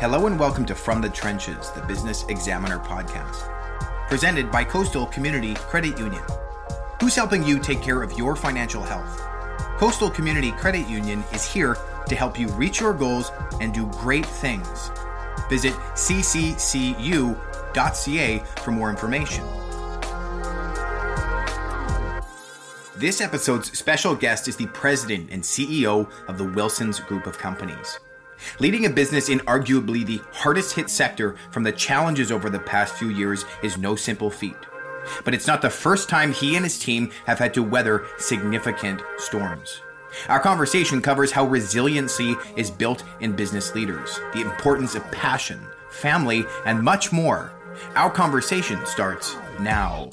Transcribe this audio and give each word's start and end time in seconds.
Hello 0.00 0.28
and 0.28 0.38
welcome 0.38 0.64
to 0.66 0.76
From 0.76 1.00
the 1.00 1.08
Trenches, 1.08 1.72
the 1.72 1.82
Business 1.82 2.24
Examiner 2.28 2.78
podcast, 2.78 3.50
presented 4.06 4.48
by 4.48 4.62
Coastal 4.62 5.06
Community 5.06 5.54
Credit 5.54 5.98
Union. 5.98 6.22
Who's 7.00 7.16
helping 7.16 7.42
you 7.42 7.58
take 7.58 7.82
care 7.82 8.00
of 8.00 8.16
your 8.16 8.36
financial 8.36 8.80
health? 8.80 9.20
Coastal 9.76 10.08
Community 10.08 10.52
Credit 10.52 10.88
Union 10.88 11.24
is 11.32 11.44
here 11.44 11.76
to 12.06 12.14
help 12.14 12.38
you 12.38 12.46
reach 12.50 12.78
your 12.78 12.94
goals 12.94 13.32
and 13.60 13.74
do 13.74 13.88
great 13.88 14.24
things. 14.24 14.92
Visit 15.50 15.72
cccu.ca 15.96 17.18
for 18.38 18.70
more 18.70 18.90
information. 18.90 19.44
This 22.94 23.20
episode's 23.20 23.76
special 23.76 24.14
guest 24.14 24.46
is 24.46 24.54
the 24.54 24.68
president 24.68 25.32
and 25.32 25.42
CEO 25.42 26.08
of 26.28 26.38
the 26.38 26.44
Wilsons 26.44 27.00
Group 27.00 27.26
of 27.26 27.36
Companies. 27.36 27.98
Leading 28.58 28.86
a 28.86 28.90
business 28.90 29.28
in 29.28 29.40
arguably 29.40 30.04
the 30.04 30.20
hardest 30.32 30.74
hit 30.74 30.90
sector 30.90 31.36
from 31.50 31.62
the 31.62 31.72
challenges 31.72 32.32
over 32.32 32.50
the 32.50 32.58
past 32.58 32.94
few 32.94 33.08
years 33.08 33.44
is 33.62 33.78
no 33.78 33.96
simple 33.96 34.30
feat. 34.30 34.56
But 35.24 35.34
it's 35.34 35.46
not 35.46 35.62
the 35.62 35.70
first 35.70 36.08
time 36.08 36.32
he 36.32 36.56
and 36.56 36.64
his 36.64 36.78
team 36.78 37.10
have 37.26 37.38
had 37.38 37.54
to 37.54 37.62
weather 37.62 38.06
significant 38.18 39.02
storms. 39.16 39.80
Our 40.28 40.40
conversation 40.40 41.02
covers 41.02 41.32
how 41.32 41.46
resiliency 41.46 42.34
is 42.56 42.70
built 42.70 43.04
in 43.20 43.32
business 43.32 43.74
leaders, 43.74 44.20
the 44.32 44.40
importance 44.40 44.94
of 44.94 45.10
passion, 45.10 45.60
family, 45.90 46.44
and 46.64 46.82
much 46.82 47.12
more. 47.12 47.52
Our 47.94 48.10
conversation 48.10 48.84
starts 48.86 49.36
now. 49.60 50.10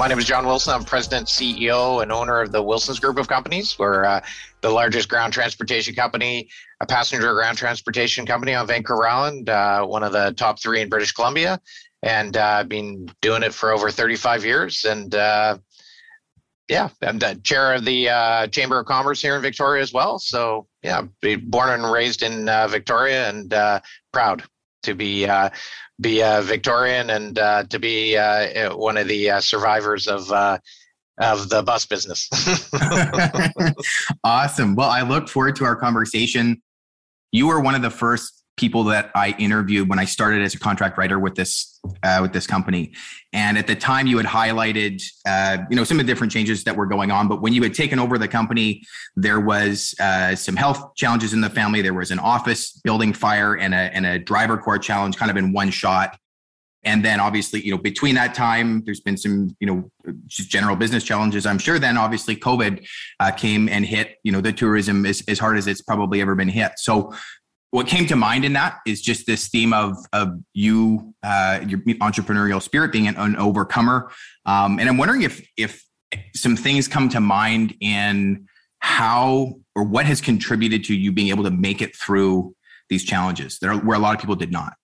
My 0.00 0.08
name 0.08 0.18
is 0.18 0.24
John 0.24 0.46
Wilson. 0.46 0.72
I'm 0.72 0.82
president, 0.82 1.26
CEO, 1.26 2.02
and 2.02 2.10
owner 2.10 2.40
of 2.40 2.52
the 2.52 2.62
Wilsons 2.62 2.98
Group 2.98 3.18
of 3.18 3.28
Companies. 3.28 3.78
We're 3.78 4.06
uh, 4.06 4.22
the 4.62 4.70
largest 4.70 5.10
ground 5.10 5.34
transportation 5.34 5.94
company, 5.94 6.48
a 6.80 6.86
passenger 6.86 7.34
ground 7.34 7.58
transportation 7.58 8.24
company 8.24 8.54
on 8.54 8.66
Vancouver 8.66 9.06
Island, 9.06 9.50
uh, 9.50 9.84
one 9.84 10.02
of 10.02 10.12
the 10.12 10.32
top 10.38 10.58
three 10.58 10.80
in 10.80 10.88
British 10.88 11.12
Columbia. 11.12 11.60
And 12.02 12.34
uh, 12.34 12.60
I've 12.60 12.68
been 12.70 13.10
doing 13.20 13.42
it 13.42 13.52
for 13.52 13.72
over 13.72 13.90
35 13.90 14.42
years. 14.42 14.86
And 14.86 15.14
uh, 15.14 15.58
yeah, 16.66 16.88
I'm 17.02 17.18
the 17.18 17.38
chair 17.44 17.74
of 17.74 17.84
the 17.84 18.08
uh, 18.08 18.46
Chamber 18.46 18.80
of 18.80 18.86
Commerce 18.86 19.20
here 19.20 19.36
in 19.36 19.42
Victoria 19.42 19.82
as 19.82 19.92
well. 19.92 20.18
So 20.18 20.66
yeah, 20.82 21.02
born 21.42 21.68
and 21.68 21.92
raised 21.92 22.22
in 22.22 22.48
uh, 22.48 22.68
Victoria 22.68 23.28
and 23.28 23.50
proud 24.12 24.44
to 24.82 24.94
be 24.94 25.26
uh, 25.26 25.50
be 26.00 26.20
a 26.20 26.40
Victorian 26.42 27.10
and 27.10 27.38
uh, 27.38 27.64
to 27.64 27.78
be 27.78 28.16
uh, 28.16 28.74
one 28.74 28.96
of 28.96 29.08
the 29.08 29.30
uh, 29.30 29.40
survivors 29.40 30.06
of 30.06 30.30
uh, 30.32 30.58
of 31.20 31.48
the 31.48 31.62
bus 31.62 31.86
business. 31.86 32.28
awesome. 34.24 34.74
Well, 34.74 34.88
I 34.88 35.02
look 35.02 35.28
forward 35.28 35.56
to 35.56 35.64
our 35.64 35.76
conversation. 35.76 36.62
You 37.32 37.48
were 37.48 37.60
one 37.60 37.74
of 37.74 37.82
the 37.82 37.90
first 37.90 38.39
people 38.60 38.84
that 38.84 39.10
I 39.14 39.34
interviewed 39.38 39.88
when 39.88 39.98
I 39.98 40.04
started 40.04 40.42
as 40.42 40.54
a 40.54 40.58
contract 40.58 40.98
writer 40.98 41.18
with 41.18 41.34
this 41.34 41.80
uh, 42.02 42.18
with 42.20 42.34
this 42.34 42.46
company. 42.46 42.92
And 43.32 43.56
at 43.56 43.66
the 43.66 43.74
time, 43.74 44.06
you 44.06 44.18
had 44.18 44.26
highlighted 44.26 45.02
uh, 45.26 45.64
you 45.70 45.76
know 45.76 45.84
some 45.84 45.98
of 45.98 46.06
the 46.06 46.12
different 46.12 46.32
changes 46.32 46.62
that 46.64 46.76
were 46.76 46.86
going 46.86 47.10
on. 47.10 47.26
But 47.26 47.40
when 47.40 47.54
you 47.54 47.62
had 47.62 47.74
taken 47.74 47.98
over 47.98 48.18
the 48.18 48.28
company, 48.28 48.82
there 49.16 49.40
was 49.40 49.94
uh, 49.98 50.36
some 50.36 50.56
health 50.56 50.94
challenges 50.94 51.32
in 51.32 51.40
the 51.40 51.50
family. 51.50 51.80
There 51.80 51.94
was 51.94 52.10
an 52.10 52.18
office 52.18 52.72
building 52.84 53.14
fire 53.14 53.56
and 53.56 53.72
a 53.74 53.84
and 53.96 54.04
a 54.04 54.18
driver 54.18 54.58
core 54.58 54.78
challenge, 54.78 55.16
kind 55.16 55.30
of 55.30 55.36
in 55.38 55.52
one 55.52 55.70
shot. 55.70 56.18
And 56.82 57.04
then 57.04 57.20
obviously, 57.20 57.60
you 57.60 57.72
know, 57.72 57.78
between 57.78 58.14
that 58.14 58.34
time, 58.34 58.82
there's 58.84 59.00
been 59.00 59.18
some, 59.18 59.54
you 59.60 59.66
know, 59.66 59.90
just 60.26 60.48
general 60.48 60.76
business 60.76 61.04
challenges. 61.04 61.44
I'm 61.44 61.58
sure 61.58 61.78
then 61.78 61.98
obviously 61.98 62.36
COVID 62.36 62.86
uh, 63.20 63.30
came 63.32 63.68
and 63.68 63.84
hit, 63.84 64.16
you 64.22 64.32
know, 64.32 64.40
the 64.40 64.52
tourism 64.52 65.04
as, 65.04 65.22
as 65.28 65.38
hard 65.38 65.58
as 65.58 65.66
it's 65.66 65.82
probably 65.82 66.22
ever 66.22 66.34
been 66.34 66.48
hit. 66.48 66.72
So 66.76 67.12
what 67.70 67.86
came 67.86 68.06
to 68.06 68.16
mind 68.16 68.44
in 68.44 68.52
that 68.54 68.78
is 68.86 69.00
just 69.00 69.26
this 69.26 69.48
theme 69.48 69.72
of 69.72 69.96
of 70.12 70.38
you 70.54 71.14
uh, 71.22 71.60
your 71.66 71.80
entrepreneurial 72.00 72.62
spirit 72.62 72.92
being 72.92 73.06
an, 73.06 73.16
an 73.16 73.36
overcomer 73.36 74.10
um, 74.46 74.78
and 74.78 74.88
i'm 74.88 74.96
wondering 74.96 75.22
if 75.22 75.46
if 75.56 75.84
some 76.34 76.56
things 76.56 76.88
come 76.88 77.08
to 77.08 77.20
mind 77.20 77.74
in 77.80 78.46
how 78.80 79.54
or 79.76 79.84
what 79.84 80.06
has 80.06 80.20
contributed 80.20 80.84
to 80.84 80.94
you 80.94 81.12
being 81.12 81.28
able 81.28 81.44
to 81.44 81.50
make 81.50 81.80
it 81.80 81.94
through 81.96 82.54
these 82.88 83.04
challenges 83.04 83.58
there 83.60 83.74
where 83.74 83.96
a 83.96 84.00
lot 84.00 84.14
of 84.14 84.20
people 84.20 84.36
did 84.36 84.50
not 84.50 84.74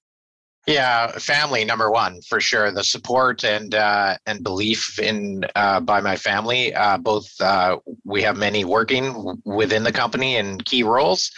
yeah, 0.67 1.13
family 1.13 1.65
number 1.65 1.93
one 1.93 2.21
for 2.23 2.41
sure. 2.41 2.73
The 2.73 2.83
support 2.83 3.45
and 3.45 3.73
uh, 3.73 4.17
and 4.27 4.43
belief 4.43 4.99
in 4.99 5.45
uh, 5.55 5.79
by 5.79 6.01
my 6.01 6.17
family. 6.17 6.75
Uh, 6.75 6.99
both 6.99 7.33
uh, 7.41 7.79
we 8.05 8.21
have 8.23 8.37
many 8.37 8.65
working 8.65 9.41
within 9.45 9.85
the 9.85 9.93
company 9.93 10.37
in 10.37 10.59
key 10.59 10.83
roles, 10.83 11.31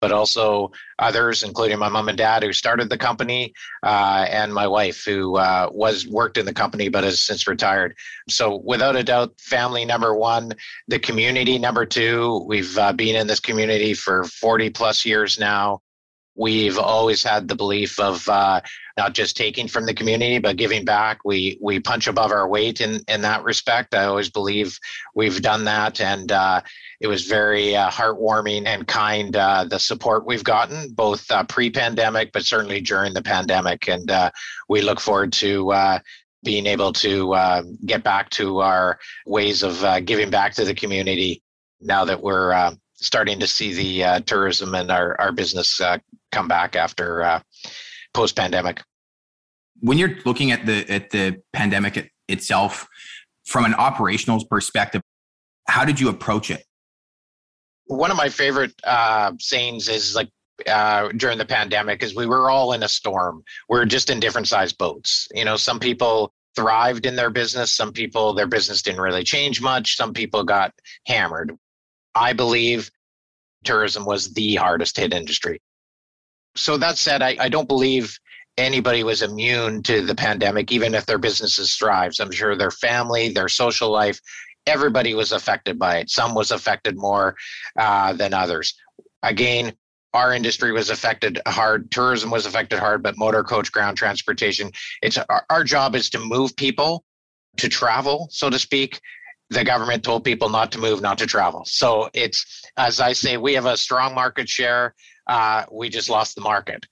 but 0.00 0.12
also 0.12 0.70
others, 0.98 1.42
including 1.42 1.78
my 1.78 1.88
mom 1.88 2.08
and 2.08 2.18
dad 2.18 2.42
who 2.42 2.52
started 2.52 2.88
the 2.88 2.98
company, 2.98 3.52
uh, 3.82 4.26
and 4.28 4.52
my 4.52 4.66
wife 4.66 5.04
who 5.04 5.36
uh, 5.36 5.68
was 5.72 6.06
worked 6.06 6.38
in 6.38 6.46
the 6.46 6.54
company 6.54 6.88
but 6.88 7.04
has 7.04 7.22
since 7.22 7.46
retired. 7.46 7.96
So, 8.28 8.56
without 8.64 8.96
a 8.96 9.02
doubt, 9.02 9.34
family 9.40 9.84
number 9.84 10.14
one, 10.14 10.52
the 10.86 10.98
community 10.98 11.58
number 11.58 11.86
two. 11.86 12.44
We've 12.46 12.76
uh, 12.78 12.92
been 12.92 13.16
in 13.16 13.26
this 13.26 13.40
community 13.40 13.94
for 13.94 14.24
40 14.24 14.70
plus 14.70 15.04
years 15.04 15.38
now. 15.38 15.82
We've 16.38 16.78
always 16.78 17.24
had 17.24 17.48
the 17.48 17.56
belief 17.56 17.98
of 17.98 18.28
uh, 18.28 18.60
not 18.96 19.12
just 19.12 19.36
taking 19.36 19.66
from 19.66 19.86
the 19.86 19.94
community, 19.94 20.38
but 20.38 20.56
giving 20.56 20.84
back. 20.84 21.24
We 21.24 21.58
we 21.60 21.80
punch 21.80 22.06
above 22.06 22.30
our 22.30 22.46
weight 22.46 22.80
in 22.80 23.00
in 23.08 23.22
that 23.22 23.42
respect. 23.42 23.92
I 23.92 24.04
always 24.04 24.30
believe 24.30 24.78
we've 25.16 25.42
done 25.42 25.64
that, 25.64 26.00
and 26.00 26.30
uh, 26.30 26.60
it 27.00 27.06
was 27.06 27.26
very 27.26 27.76
uh, 27.76 27.90
heartwarming 27.90 28.66
and 28.66 28.86
kind 28.86 29.36
uh, 29.36 29.64
the 29.64 29.78
support 29.78 30.26
we've 30.26 30.44
gotten 30.44 30.90
both 30.92 31.30
uh, 31.30 31.44
pre-pandemic 31.44 32.32
but 32.32 32.44
certainly 32.44 32.80
during 32.80 33.14
the 33.14 33.22
pandemic. 33.22 33.88
And 33.88 34.10
uh, 34.10 34.30
we 34.68 34.82
look 34.82 34.98
forward 35.00 35.32
to 35.34 35.70
uh, 35.72 35.98
being 36.42 36.66
able 36.66 36.92
to 36.94 37.34
uh, 37.34 37.62
get 37.86 38.02
back 38.02 38.30
to 38.30 38.58
our 38.58 38.98
ways 39.26 39.62
of 39.62 39.84
giving 40.04 40.30
back 40.30 40.54
to 40.54 40.64
the 40.64 40.74
community 40.74 41.42
now 41.80 42.04
that 42.04 42.22
we're 42.22 42.72
starting 42.94 43.38
to 43.38 43.46
see 43.46 43.72
the 43.74 44.22
tourism 44.26 44.74
and 44.74 44.90
our, 44.90 45.20
our 45.20 45.32
business 45.32 45.80
come 46.32 46.48
back 46.48 46.74
after 46.74 47.42
post-pandemic. 48.14 48.82
When 49.80 49.98
you're 49.98 50.16
looking 50.24 50.50
at 50.50 50.66
the 50.66 50.88
at 50.90 51.10
the 51.10 51.40
pandemic 51.52 52.10
itself 52.26 52.88
from 53.44 53.64
an 53.64 53.74
operational 53.74 54.44
perspective 54.46 55.00
how 55.68 55.84
did 55.84 56.00
you 56.00 56.08
approach 56.08 56.50
it 56.50 56.64
one 57.88 58.10
of 58.10 58.16
my 58.16 58.28
favorite 58.28 58.72
uh, 58.84 59.32
sayings 59.38 59.88
is 59.88 60.14
like 60.14 60.28
uh, 60.66 61.08
during 61.16 61.38
the 61.38 61.44
pandemic 61.44 62.02
is 62.02 62.14
we 62.14 62.26
were 62.26 62.50
all 62.50 62.72
in 62.72 62.82
a 62.82 62.88
storm. 62.88 63.42
We 63.68 63.78
are 63.78 63.84
just 63.84 64.10
in 64.10 64.20
different 64.20 64.48
sized 64.48 64.78
boats. 64.78 65.26
You 65.34 65.44
know, 65.44 65.56
some 65.56 65.80
people 65.80 66.32
thrived 66.54 67.06
in 67.06 67.16
their 67.16 67.30
business. 67.30 67.74
Some 67.74 67.92
people, 67.92 68.34
their 68.34 68.46
business 68.46 68.82
didn't 68.82 69.00
really 69.00 69.24
change 69.24 69.60
much. 69.60 69.96
Some 69.96 70.12
people 70.12 70.44
got 70.44 70.74
hammered. 71.06 71.56
I 72.14 72.32
believe 72.32 72.90
tourism 73.64 74.04
was 74.04 74.32
the 74.34 74.56
hardest 74.56 74.96
hit 74.96 75.14
industry. 75.14 75.60
So 76.56 76.76
that 76.76 76.98
said, 76.98 77.22
I, 77.22 77.36
I 77.40 77.48
don't 77.48 77.68
believe 77.68 78.18
anybody 78.56 79.04
was 79.04 79.22
immune 79.22 79.82
to 79.84 80.02
the 80.02 80.14
pandemic, 80.14 80.72
even 80.72 80.94
if 80.94 81.06
their 81.06 81.18
businesses 81.18 81.74
thrives. 81.76 82.18
I'm 82.18 82.32
sure 82.32 82.56
their 82.56 82.72
family, 82.72 83.30
their 83.30 83.48
social 83.48 83.90
life, 83.90 84.20
everybody 84.66 85.14
was 85.14 85.32
affected 85.32 85.78
by 85.78 85.98
it. 85.98 86.10
Some 86.10 86.34
was 86.34 86.50
affected 86.50 86.96
more 86.96 87.36
uh, 87.78 88.12
than 88.12 88.34
others. 88.34 88.74
Again, 89.22 89.72
our 90.14 90.32
industry 90.32 90.72
was 90.72 90.90
affected 90.90 91.40
hard. 91.46 91.90
Tourism 91.90 92.30
was 92.30 92.46
affected 92.46 92.78
hard, 92.78 93.02
but 93.02 93.18
motor 93.18 93.44
coach 93.44 93.70
ground 93.70 93.96
transportation. 93.96 94.70
It's 95.02 95.18
our, 95.18 95.44
our 95.50 95.64
job 95.64 95.94
is 95.94 96.10
to 96.10 96.18
move 96.18 96.56
people 96.56 97.04
to 97.58 97.68
travel, 97.68 98.28
so 98.30 98.48
to 98.50 98.58
speak. 98.58 99.00
The 99.50 99.64
government 99.64 100.02
told 100.04 100.24
people 100.24 100.50
not 100.50 100.72
to 100.72 100.78
move, 100.78 101.00
not 101.00 101.18
to 101.18 101.26
travel. 101.26 101.64
So 101.64 102.10
it's 102.14 102.62
as 102.76 103.00
I 103.00 103.12
say, 103.12 103.36
we 103.36 103.54
have 103.54 103.66
a 103.66 103.76
strong 103.76 104.14
market 104.14 104.48
share. 104.48 104.94
Uh, 105.26 105.64
we 105.70 105.88
just 105.88 106.10
lost 106.10 106.34
the 106.34 106.40
market. 106.42 106.84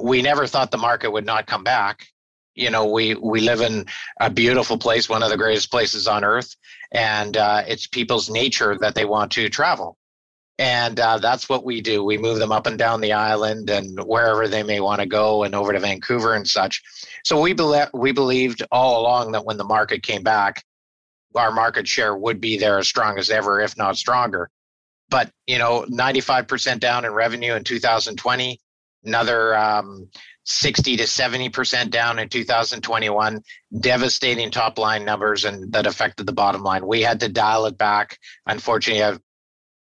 We 0.00 0.22
never 0.22 0.46
thought 0.46 0.70
the 0.70 0.78
market 0.78 1.10
would 1.10 1.26
not 1.26 1.46
come 1.46 1.64
back 1.64 2.06
you 2.58 2.70
know 2.70 2.86
we 2.86 3.14
we 3.14 3.40
live 3.40 3.60
in 3.60 3.86
a 4.20 4.28
beautiful 4.28 4.76
place 4.76 5.08
one 5.08 5.22
of 5.22 5.30
the 5.30 5.36
greatest 5.36 5.70
places 5.70 6.06
on 6.06 6.24
earth 6.24 6.54
and 6.92 7.36
uh, 7.36 7.62
it's 7.66 7.86
people's 7.86 8.30
nature 8.30 8.76
that 8.80 8.94
they 8.94 9.04
want 9.04 9.32
to 9.32 9.48
travel. 9.48 9.96
And 10.60 10.98
uh, 10.98 11.18
that's 11.18 11.48
what 11.48 11.64
we 11.64 11.80
do. 11.80 12.02
We 12.02 12.18
move 12.18 12.40
them 12.40 12.50
up 12.50 12.66
and 12.66 12.76
down 12.76 13.00
the 13.00 13.12
island 13.12 13.70
and 13.70 13.96
wherever 14.04 14.48
they 14.48 14.64
may 14.64 14.80
want 14.80 15.00
to 15.00 15.06
go 15.06 15.44
and 15.44 15.54
over 15.54 15.72
to 15.72 15.78
vancouver 15.78 16.34
and 16.34 16.48
such. 16.48 16.82
So 17.24 17.40
we, 17.40 17.52
be- 17.52 17.84
we 17.94 18.10
believed 18.10 18.64
all 18.72 19.00
along 19.00 19.32
that 19.32 19.44
when 19.44 19.56
the 19.56 19.64
market 19.64 20.02
came 20.02 20.22
back 20.22 20.64
our 21.34 21.52
market 21.52 21.86
share 21.86 22.16
would 22.16 22.40
be 22.40 22.58
there 22.58 22.78
as 22.78 22.88
strong 22.88 23.18
as 23.18 23.30
ever 23.30 23.60
if 23.60 23.76
not 23.76 23.96
stronger. 23.96 24.50
But 25.10 25.30
you 25.46 25.58
know 25.58 25.84
95% 25.90 26.80
down 26.80 27.04
in 27.04 27.12
revenue 27.12 27.54
in 27.54 27.64
2020 27.64 28.58
another 29.04 29.56
um, 29.56 30.08
60 30.48 30.96
to 30.96 31.04
70% 31.04 31.90
down 31.90 32.18
in 32.18 32.28
2021 32.30 33.42
devastating 33.80 34.50
top 34.50 34.78
line 34.78 35.04
numbers 35.04 35.44
and 35.44 35.72
that 35.72 35.86
affected 35.86 36.26
the 36.26 36.32
bottom 36.32 36.62
line 36.62 36.86
we 36.86 37.02
had 37.02 37.20
to 37.20 37.28
dial 37.28 37.66
it 37.66 37.76
back 37.76 38.18
unfortunately 38.46 39.02
i've 39.02 39.20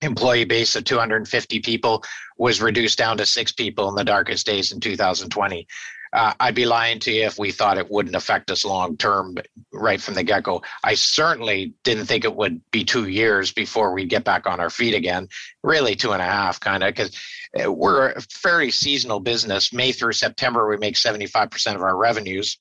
employee 0.02 0.44
base 0.44 0.76
of 0.76 0.84
250 0.84 1.60
people 1.60 2.04
was 2.38 2.62
reduced 2.62 2.96
down 2.96 3.16
to 3.16 3.26
six 3.26 3.50
people 3.50 3.88
in 3.88 3.96
the 3.96 4.04
darkest 4.04 4.46
days 4.46 4.70
in 4.70 4.78
2020 4.78 5.66
uh, 6.12 6.34
I'd 6.38 6.54
be 6.54 6.66
lying 6.66 6.98
to 7.00 7.10
you 7.10 7.24
if 7.24 7.38
we 7.38 7.52
thought 7.52 7.78
it 7.78 7.90
wouldn't 7.90 8.14
affect 8.14 8.50
us 8.50 8.66
long 8.66 8.96
term 8.98 9.36
right 9.72 10.00
from 10.00 10.14
the 10.14 10.22
get 10.22 10.42
go. 10.42 10.62
I 10.84 10.94
certainly 10.94 11.72
didn't 11.84 12.04
think 12.04 12.24
it 12.24 12.36
would 12.36 12.60
be 12.70 12.84
two 12.84 13.08
years 13.08 13.50
before 13.50 13.94
we 13.94 14.04
get 14.04 14.22
back 14.22 14.46
on 14.46 14.60
our 14.60 14.68
feet 14.68 14.94
again. 14.94 15.28
Really, 15.62 15.94
two 15.94 16.12
and 16.12 16.20
a 16.20 16.26
half, 16.26 16.60
kind 16.60 16.82
of, 16.82 16.90
because 16.90 17.16
we're 17.54 18.10
a 18.10 18.20
fairly 18.22 18.70
seasonal 18.70 19.20
business. 19.20 19.72
May 19.72 19.92
through 19.92 20.12
September, 20.12 20.68
we 20.68 20.76
make 20.78 20.94
75% 20.94 21.74
of 21.74 21.82
our 21.82 21.96
revenues. 21.96 22.58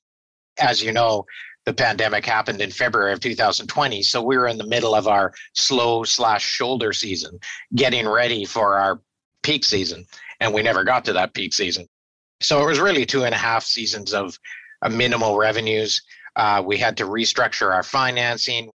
As 0.58 0.82
you 0.82 0.92
know, 0.92 1.24
the 1.64 1.72
pandemic 1.72 2.26
happened 2.26 2.60
in 2.60 2.70
February 2.70 3.12
of 3.12 3.20
2020. 3.20 4.02
So 4.02 4.22
we 4.22 4.36
were 4.36 4.48
in 4.48 4.58
the 4.58 4.66
middle 4.66 4.94
of 4.94 5.06
our 5.06 5.32
slow 5.54 6.04
slash 6.04 6.44
shoulder 6.44 6.92
season, 6.92 7.38
getting 7.74 8.08
ready 8.08 8.44
for 8.44 8.76
our 8.76 9.00
peak 9.42 9.64
season. 9.64 10.04
And 10.40 10.52
we 10.52 10.62
never 10.62 10.84
got 10.84 11.04
to 11.06 11.12
that 11.14 11.34
peak 11.34 11.54
season. 11.54 11.86
So 12.40 12.62
it 12.62 12.66
was 12.66 12.80
really 12.80 13.06
two 13.06 13.24
and 13.24 13.34
a 13.34 13.38
half 13.38 13.62
seasons 13.62 14.12
of 14.12 14.38
uh, 14.82 14.88
minimal 14.88 15.38
revenues. 15.38 16.02
Uh, 16.34 16.62
we 16.64 16.76
had 16.76 16.96
to 16.96 17.04
restructure 17.04 17.72
our 17.72 17.84
financing, 17.84 18.70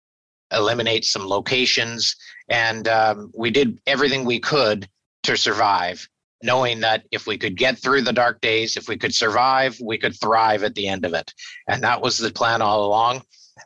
eliminate 0.52 1.04
some 1.04 1.28
locations, 1.28 2.16
and 2.48 2.88
um, 2.88 3.32
we 3.36 3.52
did 3.52 3.80
everything 3.86 4.24
we 4.24 4.40
could 4.40 4.88
to 5.28 5.38
survive, 5.38 6.08
knowing 6.42 6.80
that 6.82 7.04
if 7.12 7.28
we 7.28 7.38
could 7.38 7.58
get 7.58 7.78
through 7.78 8.02
the 8.02 8.14
dark 8.14 8.42
days, 8.42 8.78
if 8.78 8.88
we 8.88 8.98
could 8.98 9.14
survive, 9.14 9.78
we 9.84 9.98
could 9.98 10.20
thrive 10.20 10.64
at 10.64 10.76
the 10.76 10.88
end 10.88 11.06
of 11.06 11.14
it. 11.14 11.34
And 11.68 11.84
that 11.84 12.02
was 12.02 12.18
the 12.18 12.32
plan 12.32 12.62
all 12.62 12.86
along. 12.86 13.22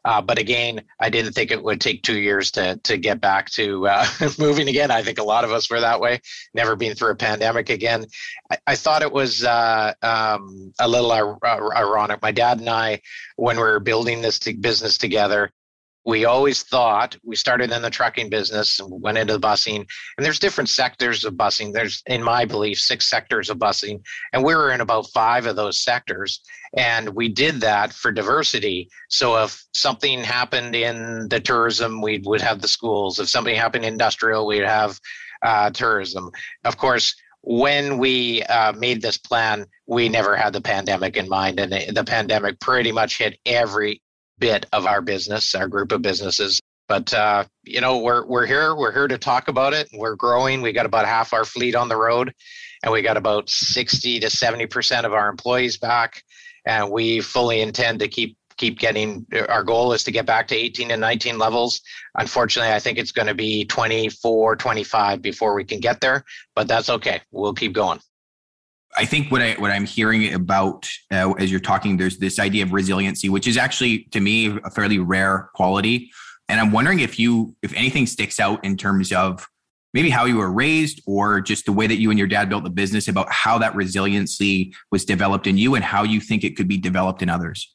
Uh, 0.06 0.22
but 0.22 0.40
again, 0.40 0.82
I 1.00 1.10
didn't 1.10 1.34
think 1.34 1.52
it 1.52 1.62
would 1.62 1.82
take 1.82 2.02
two 2.02 2.18
years 2.18 2.52
to 2.52 2.78
to 2.84 2.98
get 2.98 3.22
back 3.22 3.50
to 3.52 3.88
uh, 3.88 4.06
moving 4.40 4.68
again. 4.70 4.90
I 4.90 5.04
think 5.04 5.20
a 5.20 5.24
lot 5.24 5.44
of 5.44 5.52
us 5.52 5.70
were 5.70 5.82
that 5.82 6.00
way. 6.00 6.22
Never 6.54 6.76
been 6.76 6.96
through 6.96 7.12
a 7.12 7.16
pandemic 7.16 7.70
again. 7.70 8.06
I, 8.50 8.58
I 8.68 8.76
thought 8.76 9.02
it 9.02 9.12
was 9.12 9.44
uh, 9.44 9.94
um, 10.02 10.74
a 10.80 10.88
little 10.88 11.12
ironic. 11.12 12.22
My 12.22 12.32
dad 12.32 12.60
and 12.60 12.70
I, 12.70 13.02
when 13.36 13.58
we 13.58 13.64
were 13.64 13.80
building 13.80 14.22
this 14.22 14.40
business 14.40 14.98
together, 14.98 15.52
we 16.06 16.26
always 16.26 16.64
thought 16.64 17.18
we 17.24 17.36
started 17.36 17.72
in 17.72 17.82
the 17.82 17.90
trucking 17.90 18.30
business 18.30 18.80
and 18.80 19.02
went 19.02 19.18
into 19.18 19.34
the 19.34 19.40
busing 19.40 19.86
and 20.18 20.26
there's 20.26 20.40
different 20.40 20.70
sectors 20.70 21.24
of 21.24 21.36
busing. 21.36 21.74
There's 21.74 22.02
in 22.08 22.24
my 22.24 22.46
belief 22.46 22.80
six 22.80 23.10
sectors 23.10 23.50
of 23.50 23.58
busing 23.58 24.02
and 24.34 24.44
we 24.44 24.56
were 24.56 24.72
in 24.72 24.82
about 24.82 25.10
five 25.14 25.46
of 25.46 25.56
those 25.56 25.82
sectors 25.82 26.42
and 26.76 27.10
we 27.10 27.30
did 27.30 27.62
that 27.62 27.94
for 27.94 28.12
diversity. 28.12 28.90
So 29.10 29.44
if 29.44 29.64
something 29.74 30.24
happened 30.24 30.76
in 30.76 31.28
the 31.30 31.40
tourism 31.40 32.02
we 32.02 32.20
would 32.26 32.42
have 32.42 32.62
the 32.62 32.68
schools. 32.68 33.20
If 33.20 33.30
something 33.30 33.56
happened 33.56 33.86
in 33.86 33.94
industrial 33.94 34.48
we'd 34.48 34.64
have 34.64 35.00
uh, 35.44 35.70
tourism. 35.70 36.32
Of 36.66 36.78
course 36.78 37.16
when 37.44 37.98
we 37.98 38.44
uh, 38.44 38.72
made 38.74 39.02
this 39.02 39.18
plan, 39.18 39.66
we 39.88 40.10
never 40.10 40.36
had 40.36 40.54
the 40.54 40.62
pandemic 40.62 41.18
in 41.18 41.28
mind, 41.28 41.60
and 41.60 41.72
the, 41.72 41.92
the 41.92 42.04
pandemic 42.04 42.60
pretty 42.60 42.92
much 42.92 43.18
hit 43.18 43.40
every 43.48 44.00
bit 44.42 44.66
of 44.74 44.86
our 44.86 45.02
business, 45.02 45.56
our 45.56 45.70
group 45.70 45.94
of 45.94 46.02
businesses. 46.02 46.60
But 46.90 47.14
uh, 47.14 47.46
you 47.64 47.80
know, 47.80 48.00
we're 48.00 48.26
we're 48.26 48.46
here. 48.46 48.76
We're 48.76 48.92
here 48.92 49.08
to 49.08 49.18
talk 49.18 49.48
about 49.48 49.72
it. 49.74 49.88
We're 49.94 50.16
growing. 50.16 50.62
We 50.62 50.74
got 50.74 50.86
about 50.86 51.06
half 51.06 51.32
our 51.32 51.46
fleet 51.46 51.76
on 51.76 51.88
the 51.88 51.96
road, 51.96 52.34
and 52.84 52.92
we 52.92 53.02
got 53.02 53.16
about 53.16 53.50
sixty 53.50 54.20
to 54.20 54.30
seventy 54.30 54.66
percent 54.66 55.06
of 55.06 55.14
our 55.14 55.30
employees 55.30 55.78
back. 55.78 56.22
And 56.66 56.92
we 56.92 57.22
fully 57.22 57.62
intend 57.62 58.00
to 58.00 58.10
keep 58.10 58.36
keep 58.58 58.78
getting. 58.78 59.26
Our 59.48 59.64
goal 59.64 59.94
is 59.94 60.04
to 60.04 60.12
get 60.12 60.26
back 60.26 60.50
to 60.50 60.56
18 60.56 60.92
and 60.92 61.02
19 61.02 61.40
levels. 61.40 61.82
Unfortunately, 62.16 62.74
I 62.74 62.80
think 62.80 62.98
it's 62.98 63.12
going 63.12 63.28
to 63.28 63.34
be 63.34 63.66
24, 63.66 64.58
25 64.58 65.22
before 65.22 65.56
we 65.56 65.64
can 65.64 65.80
get 65.80 66.02
there. 66.02 66.24
But 66.56 66.68
that's 66.68 66.90
okay. 66.90 67.22
We'll 67.32 67.54
keep 67.54 67.74
going. 67.74 68.00
I 68.98 69.06
think 69.06 69.32
what 69.32 69.42
I 69.42 69.54
what 69.54 69.72
I'm 69.72 69.86
hearing 69.86 70.34
about 70.34 70.88
uh, 71.12 71.34
as 71.40 71.50
you're 71.50 71.60
talking, 71.60 71.98
there's 71.98 72.18
this 72.18 72.40
idea 72.40 72.64
of 72.64 72.74
resiliency, 72.74 73.30
which 73.30 73.48
is 73.48 73.58
actually 73.58 74.04
to 74.12 74.20
me 74.20 74.58
a 74.64 74.70
fairly 74.70 75.00
rare 75.00 75.50
quality. 75.54 76.12
And 76.50 76.60
I'm 76.60 76.72
wondering 76.72 77.00
if 77.00 77.18
you 77.18 77.56
if 77.62 77.74
anything 77.74 78.06
sticks 78.06 78.40
out 78.40 78.64
in 78.66 78.76
terms 78.76 79.12
of 79.12 79.48
maybe 79.94 80.10
how 80.10 80.26
you 80.26 80.38
were 80.38 80.52
raised 80.52 81.02
or 81.06 81.42
just 81.42 81.66
the 81.66 81.72
way 81.72 81.88
that 81.88 82.00
you 82.00 82.10
and 82.10 82.20
your 82.20 82.28
dad 82.28 82.50
built 82.50 82.64
the 82.64 82.70
business 82.70 83.08
about 83.08 83.32
how 83.32 83.58
that 83.58 83.76
resiliency 83.76 84.74
was 84.92 85.06
developed 85.06 85.48
in 85.48 85.58
you 85.58 85.76
and 85.76 85.84
how 85.84 86.04
you 86.04 86.20
think 86.20 86.44
it 86.44 86.56
could 86.56 86.68
be 86.68 86.78
developed 86.78 87.22
in 87.22 87.30
others. 87.30 87.74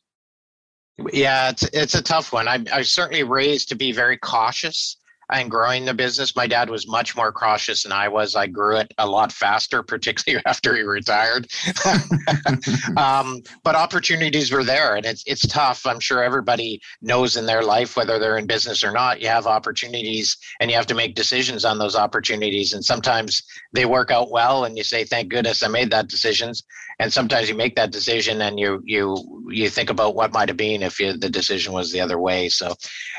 Yeah, 1.13 1.51
it's 1.51 1.63
it's 1.73 1.95
a 1.95 2.03
tough 2.03 2.33
one. 2.33 2.49
I 2.49 2.65
I 2.73 2.83
certainly 2.83 3.23
raised 3.23 3.69
to 3.71 3.75
be 3.75 3.93
very 3.93 4.17
cautious 4.19 4.97
and 5.33 5.51
growing 5.51 5.85
the 5.85 5.95
business. 5.95 6.37
My 6.37 6.47
dad 6.47 6.71
was 6.71 6.87
much 6.87 7.17
more 7.17 7.33
cautious 7.33 7.83
than 7.83 7.93
I 7.93 8.09
was. 8.09 8.37
I 8.37 8.47
grew 8.47 8.77
it 8.77 8.93
a 8.99 9.07
lot 9.07 9.33
faster, 9.33 9.83
particularly 9.97 10.43
after 10.47 10.77
he 10.77 10.83
retired. 10.83 11.49
um, 12.97 13.43
but 13.65 13.75
opportunities 13.75 14.53
were 14.53 14.65
there, 14.65 14.97
and 14.97 15.07
it's 15.07 15.23
it's 15.27 15.47
tough. 15.47 15.87
I'm 15.87 16.01
sure 16.01 16.23
everybody 16.23 16.81
knows 17.03 17.37
in 17.37 17.47
their 17.47 17.63
life, 17.63 17.97
whether 17.97 18.19
they're 18.19 18.39
in 18.39 18.47
business 18.47 18.85
or 18.85 18.93
not, 18.93 19.21
you 19.21 19.29
have 19.29 19.47
opportunities, 19.47 20.37
and 20.61 20.71
you 20.71 20.77
have 20.77 20.87
to 20.87 20.95
make 20.95 21.15
decisions 21.15 21.65
on 21.65 21.79
those 21.79 21.97
opportunities. 21.97 22.73
And 22.73 22.85
sometimes 22.85 23.43
they 23.77 23.85
work 23.85 24.11
out 24.11 24.31
well, 24.31 24.65
and 24.65 24.77
you 24.77 24.85
say, 24.85 25.05
"Thank 25.05 25.29
goodness 25.29 25.63
I 25.63 25.69
made 25.69 25.91
that 25.91 26.09
decisions." 26.09 26.65
And 26.99 27.13
sometimes 27.13 27.49
you 27.49 27.55
make 27.55 27.77
that 27.77 27.93
decision, 27.93 28.41
and 28.43 28.59
you 28.59 28.83
you 28.85 29.47
you 29.51 29.69
think 29.69 29.91
about 29.91 30.15
what 30.15 30.33
might 30.33 30.49
have 30.49 30.57
been 30.57 30.83
if 30.83 30.99
you, 30.99 31.13
the 31.13 31.29
decision 31.29 31.73
was 31.73 31.93
the 31.93 32.01
other 32.01 32.19
way. 32.19 32.49
So, 32.49 32.75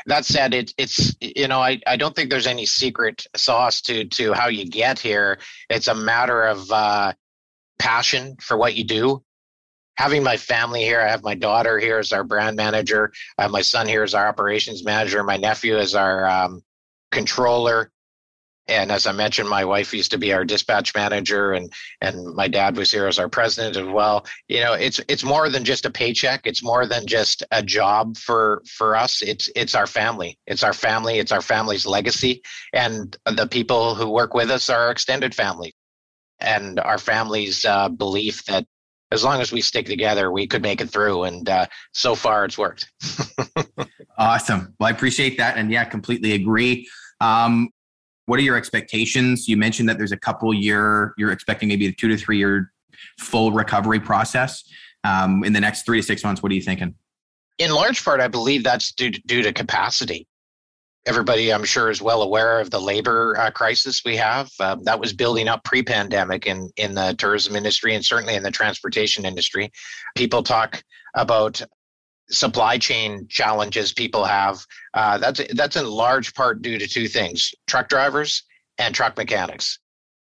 that 0.06 0.24
said, 0.24 0.54
it, 0.54 0.74
it's 0.76 1.14
you 1.20 1.48
know 1.48 1.60
I, 1.60 1.80
I 1.86 1.96
don't 1.96 2.14
think 2.14 2.30
there's 2.30 2.46
any 2.46 2.66
secret 2.66 3.26
sauce 3.36 3.80
to 3.82 4.04
to 4.04 4.32
how 4.34 4.48
you 4.48 4.66
get 4.66 4.98
here. 4.98 5.38
It's 5.70 5.88
a 5.88 5.94
matter 5.94 6.42
of 6.44 6.70
uh, 6.70 7.12
passion 7.78 8.36
for 8.40 8.56
what 8.56 8.74
you 8.74 8.84
do. 8.84 9.22
Having 9.96 10.22
my 10.22 10.36
family 10.36 10.82
here, 10.82 11.00
I 11.00 11.08
have 11.08 11.24
my 11.24 11.34
daughter 11.34 11.78
here 11.78 11.98
as 11.98 12.12
our 12.12 12.22
brand 12.24 12.56
manager. 12.56 13.12
I 13.36 13.42
have 13.42 13.50
my 13.50 13.62
son 13.62 13.88
here 13.88 14.02
as 14.02 14.14
our 14.14 14.28
operations 14.28 14.84
manager. 14.84 15.24
My 15.24 15.36
nephew 15.36 15.76
as 15.76 15.94
our 15.94 16.28
um, 16.28 16.62
controller 17.10 17.90
and 18.68 18.92
as 18.92 19.06
I 19.06 19.12
mentioned, 19.12 19.48
my 19.48 19.64
wife 19.64 19.94
used 19.94 20.10
to 20.10 20.18
be 20.18 20.32
our 20.32 20.44
dispatch 20.44 20.94
manager, 20.94 21.52
and 21.52 21.72
and 22.00 22.34
my 22.34 22.48
dad 22.48 22.76
was 22.76 22.92
here 22.92 23.06
as 23.06 23.18
our 23.18 23.28
president 23.28 23.76
as 23.76 23.92
well. 23.92 24.26
You 24.48 24.60
know, 24.60 24.74
it's 24.74 25.00
it's 25.08 25.24
more 25.24 25.48
than 25.48 25.64
just 25.64 25.86
a 25.86 25.90
paycheck. 25.90 26.42
It's 26.44 26.62
more 26.62 26.86
than 26.86 27.06
just 27.06 27.42
a 27.50 27.62
job 27.62 28.16
for 28.16 28.62
for 28.66 28.94
us. 28.94 29.22
It's 29.22 29.48
it's 29.56 29.74
our 29.74 29.86
family. 29.86 30.38
It's 30.46 30.62
our 30.62 30.74
family. 30.74 31.18
It's 31.18 31.32
our 31.32 31.42
family's 31.42 31.86
legacy, 31.86 32.42
and 32.72 33.16
the 33.24 33.46
people 33.46 33.94
who 33.94 34.10
work 34.10 34.34
with 34.34 34.50
us 34.50 34.68
are 34.68 34.82
our 34.82 34.90
extended 34.90 35.34
family, 35.34 35.74
and 36.38 36.78
our 36.78 36.98
family's 36.98 37.64
uh, 37.64 37.88
belief 37.88 38.44
that 38.44 38.66
as 39.10 39.24
long 39.24 39.40
as 39.40 39.52
we 39.52 39.62
stick 39.62 39.86
together, 39.86 40.30
we 40.30 40.46
could 40.46 40.62
make 40.62 40.80
it 40.82 40.90
through. 40.90 41.24
And 41.24 41.48
uh, 41.48 41.66
so 41.92 42.14
far, 42.14 42.44
it's 42.44 42.58
worked. 42.58 42.90
awesome. 44.18 44.74
Well, 44.78 44.88
I 44.88 44.90
appreciate 44.90 45.38
that, 45.38 45.56
and 45.56 45.70
yeah, 45.70 45.84
completely 45.84 46.32
agree. 46.32 46.86
Um, 47.20 47.70
what 48.28 48.38
are 48.38 48.42
your 48.42 48.56
expectations? 48.56 49.48
You 49.48 49.56
mentioned 49.56 49.88
that 49.88 49.96
there's 49.96 50.12
a 50.12 50.16
couple 50.18 50.52
year, 50.52 51.14
you're 51.16 51.32
expecting 51.32 51.70
maybe 51.70 51.86
a 51.86 51.92
two 51.92 52.08
to 52.08 52.16
three 52.18 52.36
year 52.36 52.70
full 53.18 53.52
recovery 53.52 53.98
process. 53.98 54.64
Um, 55.02 55.44
in 55.44 55.54
the 55.54 55.60
next 55.60 55.86
three 55.86 55.98
to 55.98 56.02
six 56.02 56.22
months, 56.22 56.42
what 56.42 56.52
are 56.52 56.54
you 56.54 56.60
thinking? 56.60 56.94
In 57.56 57.70
large 57.70 58.04
part, 58.04 58.20
I 58.20 58.28
believe 58.28 58.64
that's 58.64 58.92
due 58.92 59.10
to, 59.10 59.20
due 59.22 59.42
to 59.42 59.52
capacity. 59.54 60.26
Everybody, 61.06 61.50
I'm 61.50 61.64
sure, 61.64 61.88
is 61.88 62.02
well 62.02 62.20
aware 62.20 62.60
of 62.60 62.70
the 62.70 62.78
labor 62.78 63.34
uh, 63.38 63.50
crisis 63.50 64.02
we 64.04 64.16
have. 64.16 64.50
Uh, 64.60 64.76
that 64.82 65.00
was 65.00 65.14
building 65.14 65.48
up 65.48 65.64
pre-pandemic 65.64 66.46
in 66.46 66.70
in 66.76 66.94
the 66.94 67.14
tourism 67.16 67.56
industry 67.56 67.94
and 67.94 68.04
certainly 68.04 68.34
in 68.34 68.42
the 68.42 68.50
transportation 68.50 69.24
industry. 69.24 69.70
People 70.16 70.42
talk 70.42 70.82
about 71.16 71.62
supply 72.30 72.78
chain 72.78 73.26
challenges 73.28 73.92
people 73.92 74.24
have. 74.24 74.64
Uh, 74.94 75.18
that's 75.18 75.40
that's 75.54 75.76
in 75.76 75.86
large 75.86 76.34
part 76.34 76.62
due 76.62 76.78
to 76.78 76.86
two 76.86 77.08
things: 77.08 77.54
truck 77.66 77.88
drivers 77.88 78.42
and 78.78 78.94
truck 78.94 79.16
mechanics. 79.16 79.78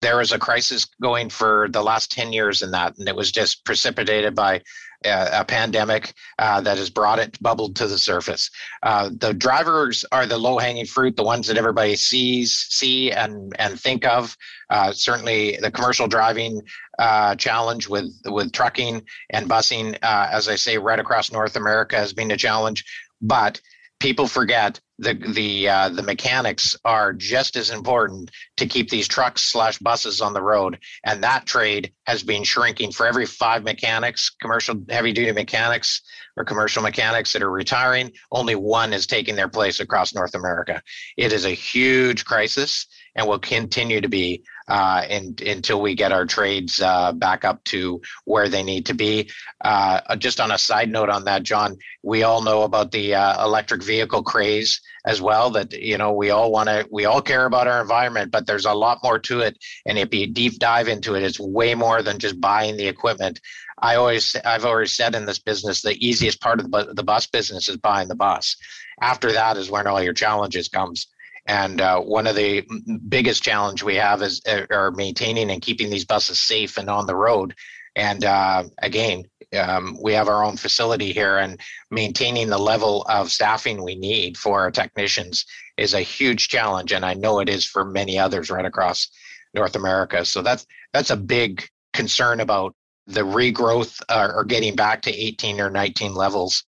There 0.01 0.21
is 0.21 0.33
a 0.33 0.39
crisis 0.39 0.87
going 1.01 1.31
for 1.31 1.69
the 1.71 1.83
last 1.83 2.11
ten 2.11 2.33
years 2.33 2.63
in 2.63 2.71
that, 2.73 2.99
and 2.99 3.09
it 3.09 3.17
was 3.17 3.31
just 3.31 3.65
precipitated 3.65 4.35
by 4.35 4.63
a 5.05 5.45
pandemic 5.45 6.15
uh, 6.39 6.61
that 6.61 6.79
has 6.79 6.91
brought 6.91 7.19
it 7.19 7.41
bubbled 7.43 7.77
to 7.77 7.87
the 7.87 7.99
surface. 7.99 8.51
Uh, 8.83 9.11
the 9.19 9.35
drivers 9.35 10.05
are 10.13 10.27
the 10.27 10.39
low 10.39 10.59
hanging 10.59 10.87
fruit, 10.87 11.17
the 11.17 11.23
ones 11.23 11.47
that 11.47 11.57
everybody 11.57 11.97
sees, 11.97 12.67
see, 12.71 13.11
and 13.11 13.55
and 13.59 13.81
think 13.81 14.07
of. 14.07 14.37
Uh, 14.71 14.93
certainly, 14.93 15.59
the 15.61 15.71
commercial 15.71 16.09
driving 16.09 16.63
uh, 16.99 17.35
challenge 17.37 17.89
with 17.89 18.13
with 18.27 18.53
trucking 18.53 19.03
and 19.31 19.49
busing, 19.49 19.97
uh, 20.03 20.29
as 20.31 20.49
I 20.49 20.57
say, 20.57 20.79
right 20.79 20.99
across 20.99 21.33
North 21.33 21.57
America 21.57 21.97
has 21.97 22.13
been 22.13 22.31
a 22.31 22.37
challenge. 22.37 22.85
But 23.21 23.61
people 24.03 24.27
forget 24.27 24.81
the 24.99 25.15
the 25.15 25.69
uh, 25.69 25.89
the 25.89 26.03
mechanics 26.03 26.77
are 26.85 27.13
just 27.13 27.55
as 27.55 27.71
important 27.71 28.33
to 28.57 28.67
keep 28.67 28.91
these 28.91 29.07
trucks 29.07 29.43
slash 29.43 29.79
buses 29.79 30.21
on 30.21 30.33
the 30.33 30.43
road, 30.43 30.79
and 31.05 31.23
that 31.23 31.47
trade 31.47 31.93
has 32.07 32.25
been 32.25 32.43
shrinking. 32.43 32.91
For 32.91 33.07
every 33.07 33.27
five 33.27 33.63
mechanics, 33.63 34.29
commercial 34.41 34.75
heavy 34.91 35.13
duty 35.13 35.31
mechanics 35.31 36.03
or 36.37 36.45
commercial 36.45 36.83
mechanics 36.83 37.33
that 37.33 37.43
are 37.43 37.51
retiring, 37.51 38.11
only 38.33 38.57
one 38.57 38.93
is 38.93 39.07
taking 39.07 39.37
their 39.37 39.49
place 39.49 39.79
across 39.79 40.15
North 40.15 40.35
America. 40.35 40.83
It 41.17 41.33
is 41.33 41.45
a 41.45 41.51
huge 41.51 42.25
crisis. 42.25 42.87
and 43.15 43.29
will 43.29 43.39
continue 43.39 44.01
to 44.01 44.09
be 44.09 44.43
uh, 44.73 45.05
in, 45.11 45.37
until 45.47 45.83
we 45.83 45.95
get 45.95 46.13
our 46.13 46.25
trades 46.25 46.81
uh, 46.81 47.13
back 47.13 47.45
up 47.45 47.63
to 47.63 48.01
where 48.25 48.49
they 48.49 48.63
need 48.63 48.87
to 48.87 48.95
be. 48.95 49.29
Uh, 49.63 50.17
just 50.17 50.41
on 50.41 50.51
a 50.51 50.57
side 50.57 50.91
note 50.91 51.11
on 51.11 51.27
that, 51.27 51.43
John, 51.43 51.77
we 52.03 52.23
all 52.23 52.41
know 52.41 52.63
about 52.63 52.91
the 52.91 53.15
uh, 53.15 53.45
electric 53.45 53.83
vehicle 53.83 54.23
craze 54.23 54.81
as 55.05 55.21
well. 55.21 55.51
That 55.51 55.75
you 55.75 55.99
know 55.99 56.15
we 56.15 56.31
all 56.31 56.51
want 56.51 56.71
to, 56.71 56.89
we 56.91 57.05
all 57.05 57.21
care 57.21 57.45
about 57.45 57.69
our 57.69 57.83
environment, 57.83 58.31
but 58.31 58.47
there's 58.47 58.65
a 58.65 58.73
lot 58.73 59.01
more 59.03 59.19
to 59.19 59.41
it. 59.41 59.59
And 59.85 59.99
if 59.99 60.15
you 60.15 60.27
deep 60.27 60.59
dive 60.59 60.89
into 60.89 61.17
it, 61.17 61.23
it's 61.23 61.39
way 61.39 61.75
more 61.75 62.03
than 62.03 62.19
just 62.19 62.41
buying 62.41 62.79
the 62.79 62.89
equipment. 62.89 63.43
I 63.79 63.97
always, 63.97 64.35
I've 64.43 64.65
always 64.65 64.97
said 64.97 65.15
in 65.15 65.27
this 65.27 65.41
business, 65.41 65.83
the 65.83 65.97
easiest 65.97 66.41
part 66.41 66.61
of 66.61 66.71
the, 66.71 66.95
the 66.95 67.03
bus 67.03 67.27
business 67.27 67.69
is 67.69 67.77
buying 67.77 68.09
the 68.09 68.15
bus. 68.15 68.57
After 69.03 69.33
that 69.33 69.59
is 69.59 69.71
when 69.71 69.87
all 69.87 70.03
your 70.03 70.15
challenges 70.15 70.69
comes. 70.69 71.09
And 71.47 71.81
uh, 71.81 72.01
one 72.01 72.27
of 72.27 72.37
the 72.37 72.65
biggest 73.09 73.43
challenge 73.43 73.83
we 73.83 73.97
have 73.97 74.23
is 74.23 74.41
uh, 74.47 74.67
are 74.71 74.93
maintaining 74.93 75.51
and 75.51 75.61
keeping 75.61 75.91
these 75.91 76.05
buses 76.05 76.41
safe 76.41 76.77
and 76.79 76.89
on 76.89 77.07
the 77.07 77.17
road. 77.17 77.55
And 77.97 78.25
uh, 78.25 78.65
again, 78.79 79.25
um, 79.59 79.99
we 80.01 80.13
have 80.15 80.29
our 80.29 80.45
own 80.45 80.57
facility 80.57 81.13
here, 81.13 81.39
and 81.39 81.61
maintaining 81.91 82.49
the 82.49 82.59
level 82.59 83.03
of 83.03 83.31
staffing 83.31 83.83
we 83.83 83.97
need 83.97 84.39
for 84.39 84.61
our 84.61 84.71
technicians 84.71 85.45
is 85.77 85.95
a 85.95 86.01
huge 86.01 86.49
challenge. 86.49 86.93
And 86.93 87.05
I 87.05 87.15
know 87.15 87.41
it 87.41 87.49
is 87.49 87.67
for 87.67 87.85
many 87.85 88.19
others 88.19 88.51
right 88.51 88.65
across 88.65 89.09
North 89.53 89.77
America. 89.77 90.25
So 90.25 90.43
that's 90.43 90.67
that's 90.93 91.11
a 91.11 91.17
big 91.17 91.65
concern 91.93 92.41
about 92.41 92.75
the 93.07 93.23
regrowth 93.23 94.01
uh, 94.09 94.31
or 94.35 94.45
getting 94.45 94.77
back 94.77 95.03
to 95.03 95.13
18 95.13 95.61
or 95.61 95.71
19 95.71 96.15
levels. 96.15 96.65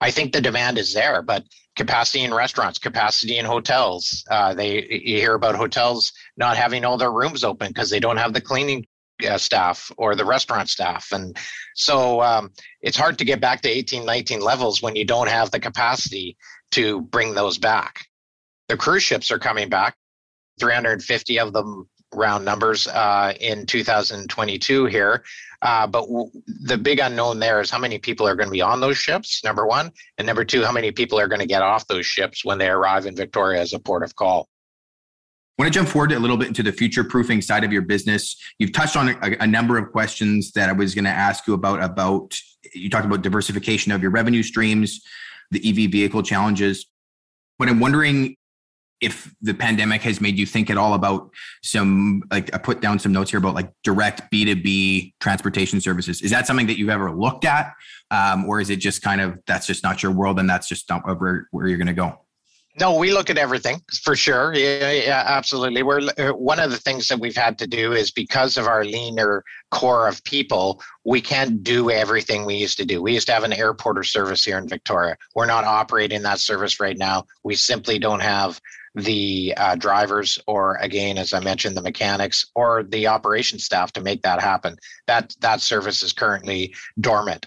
I 0.00 0.10
think 0.10 0.32
the 0.32 0.40
demand 0.40 0.78
is 0.78 0.94
there, 0.94 1.22
but 1.22 1.44
capacity 1.80 2.24
in 2.24 2.34
restaurants, 2.34 2.78
capacity 2.78 3.38
in 3.38 3.46
hotels. 3.46 4.22
Uh, 4.30 4.52
they 4.52 4.86
you 4.86 5.16
hear 5.16 5.32
about 5.32 5.54
hotels 5.54 6.12
not 6.36 6.58
having 6.58 6.84
all 6.84 6.98
their 6.98 7.10
rooms 7.10 7.42
open 7.42 7.68
because 7.68 7.88
they 7.88 7.98
don't 7.98 8.18
have 8.18 8.34
the 8.34 8.40
cleaning 8.40 8.86
uh, 9.26 9.38
staff 9.38 9.90
or 9.96 10.14
the 10.14 10.24
restaurant 10.24 10.68
staff, 10.68 11.10
and 11.12 11.38
so 11.74 12.20
um, 12.20 12.50
it's 12.82 12.98
hard 12.98 13.16
to 13.16 13.24
get 13.24 13.40
back 13.40 13.62
to 13.62 13.68
18, 13.70 14.04
19 14.04 14.40
levels 14.40 14.82
when 14.82 14.94
you 14.94 15.06
don't 15.06 15.30
have 15.30 15.50
the 15.50 15.58
capacity 15.58 16.36
to 16.70 17.00
bring 17.00 17.32
those 17.32 17.56
back. 17.56 18.04
The 18.68 18.76
cruise 18.76 19.02
ships 19.02 19.30
are 19.30 19.38
coming 19.38 19.70
back. 19.70 19.96
350 20.60 21.38
of 21.38 21.54
them 21.54 21.88
round 22.14 22.44
numbers 22.44 22.86
uh, 22.88 23.32
in 23.40 23.66
2022 23.66 24.86
here. 24.86 25.22
Uh, 25.62 25.86
but 25.86 26.02
w- 26.06 26.30
the 26.64 26.78
big 26.78 26.98
unknown 27.00 27.38
there 27.38 27.60
is 27.60 27.70
how 27.70 27.78
many 27.78 27.98
people 27.98 28.26
are 28.26 28.34
going 28.34 28.48
to 28.48 28.52
be 28.52 28.62
on 28.62 28.80
those 28.80 28.96
ships, 28.96 29.44
number 29.44 29.66
one. 29.66 29.92
And 30.18 30.26
number 30.26 30.44
two, 30.44 30.64
how 30.64 30.72
many 30.72 30.90
people 30.90 31.18
are 31.18 31.28
going 31.28 31.40
to 31.40 31.46
get 31.46 31.62
off 31.62 31.86
those 31.86 32.06
ships 32.06 32.44
when 32.44 32.58
they 32.58 32.68
arrive 32.68 33.06
in 33.06 33.14
Victoria 33.14 33.60
as 33.60 33.72
a 33.72 33.78
port 33.78 34.02
of 34.02 34.14
call. 34.16 34.48
I 35.58 35.62
want 35.62 35.74
to 35.74 35.78
jump 35.78 35.90
forward 35.90 36.12
a 36.12 36.18
little 36.18 36.38
bit 36.38 36.48
into 36.48 36.62
the 36.62 36.72
future 36.72 37.04
proofing 37.04 37.42
side 37.42 37.64
of 37.64 37.72
your 37.72 37.82
business. 37.82 38.34
You've 38.58 38.72
touched 38.72 38.96
on 38.96 39.10
a, 39.10 39.36
a 39.40 39.46
number 39.46 39.76
of 39.76 39.92
questions 39.92 40.52
that 40.52 40.70
I 40.70 40.72
was 40.72 40.94
going 40.94 41.04
to 41.04 41.10
ask 41.10 41.46
you 41.46 41.52
about. 41.52 41.82
About 41.82 42.34
you 42.74 42.88
talked 42.88 43.04
about 43.04 43.20
diversification 43.20 43.92
of 43.92 44.00
your 44.00 44.10
revenue 44.10 44.42
streams, 44.42 45.02
the 45.50 45.60
EV 45.68 45.90
vehicle 45.90 46.22
challenges. 46.22 46.86
But 47.58 47.68
I'm 47.68 47.78
wondering 47.78 48.36
if 49.00 49.34
the 49.40 49.54
pandemic 49.54 50.02
has 50.02 50.20
made 50.20 50.38
you 50.38 50.46
think 50.46 50.70
at 50.70 50.76
all 50.76 50.94
about 50.94 51.30
some 51.62 52.22
like 52.30 52.54
i 52.54 52.58
put 52.58 52.80
down 52.80 52.98
some 52.98 53.12
notes 53.12 53.30
here 53.30 53.38
about 53.38 53.54
like 53.54 53.70
direct 53.82 54.30
b2b 54.32 55.14
transportation 55.20 55.80
services 55.80 56.20
is 56.22 56.30
that 56.30 56.46
something 56.46 56.66
that 56.66 56.78
you've 56.78 56.90
ever 56.90 57.10
looked 57.10 57.44
at 57.44 57.72
um, 58.10 58.44
or 58.46 58.60
is 58.60 58.70
it 58.70 58.76
just 58.76 59.02
kind 59.02 59.20
of 59.20 59.38
that's 59.46 59.66
just 59.66 59.82
not 59.82 60.02
your 60.02 60.12
world 60.12 60.38
and 60.38 60.48
that's 60.48 60.68
just 60.68 60.88
not 60.88 61.02
where, 61.20 61.48
where 61.50 61.66
you're 61.66 61.78
to 61.78 61.92
go 61.92 62.18
no, 62.78 62.96
we 62.96 63.12
look 63.12 63.30
at 63.30 63.36
everything 63.36 63.82
for 64.04 64.14
sure. 64.14 64.54
Yeah, 64.54 64.92
yeah, 64.92 65.24
absolutely. 65.26 65.82
We're 65.82 66.00
uh, 66.18 66.32
one 66.32 66.60
of 66.60 66.70
the 66.70 66.76
things 66.76 67.08
that 67.08 67.18
we've 67.18 67.36
had 67.36 67.58
to 67.58 67.66
do 67.66 67.92
is 67.92 68.12
because 68.12 68.56
of 68.56 68.66
our 68.66 68.84
leaner 68.84 69.42
core 69.72 70.06
of 70.06 70.22
people, 70.22 70.80
we 71.04 71.20
can't 71.20 71.64
do 71.64 71.90
everything 71.90 72.46
we 72.46 72.54
used 72.54 72.78
to 72.78 72.84
do. 72.84 73.02
We 73.02 73.12
used 73.12 73.26
to 73.26 73.32
have 73.32 73.42
an 73.42 73.50
airporter 73.50 74.06
service 74.06 74.44
here 74.44 74.56
in 74.56 74.68
Victoria. 74.68 75.16
We're 75.34 75.46
not 75.46 75.64
operating 75.64 76.22
that 76.22 76.38
service 76.38 76.78
right 76.78 76.96
now. 76.96 77.24
We 77.42 77.56
simply 77.56 77.98
don't 77.98 78.20
have 78.20 78.60
the 78.94 79.54
uh, 79.56 79.76
drivers 79.76 80.38
or 80.46 80.76
again 80.76 81.16
as 81.16 81.32
i 81.32 81.40
mentioned 81.40 81.76
the 81.76 81.82
mechanics 81.82 82.46
or 82.54 82.82
the 82.82 83.06
operation 83.06 83.58
staff 83.58 83.92
to 83.92 84.00
make 84.00 84.22
that 84.22 84.40
happen 84.40 84.76
that 85.06 85.34
that 85.40 85.60
service 85.60 86.02
is 86.02 86.12
currently 86.12 86.74
dormant 87.00 87.46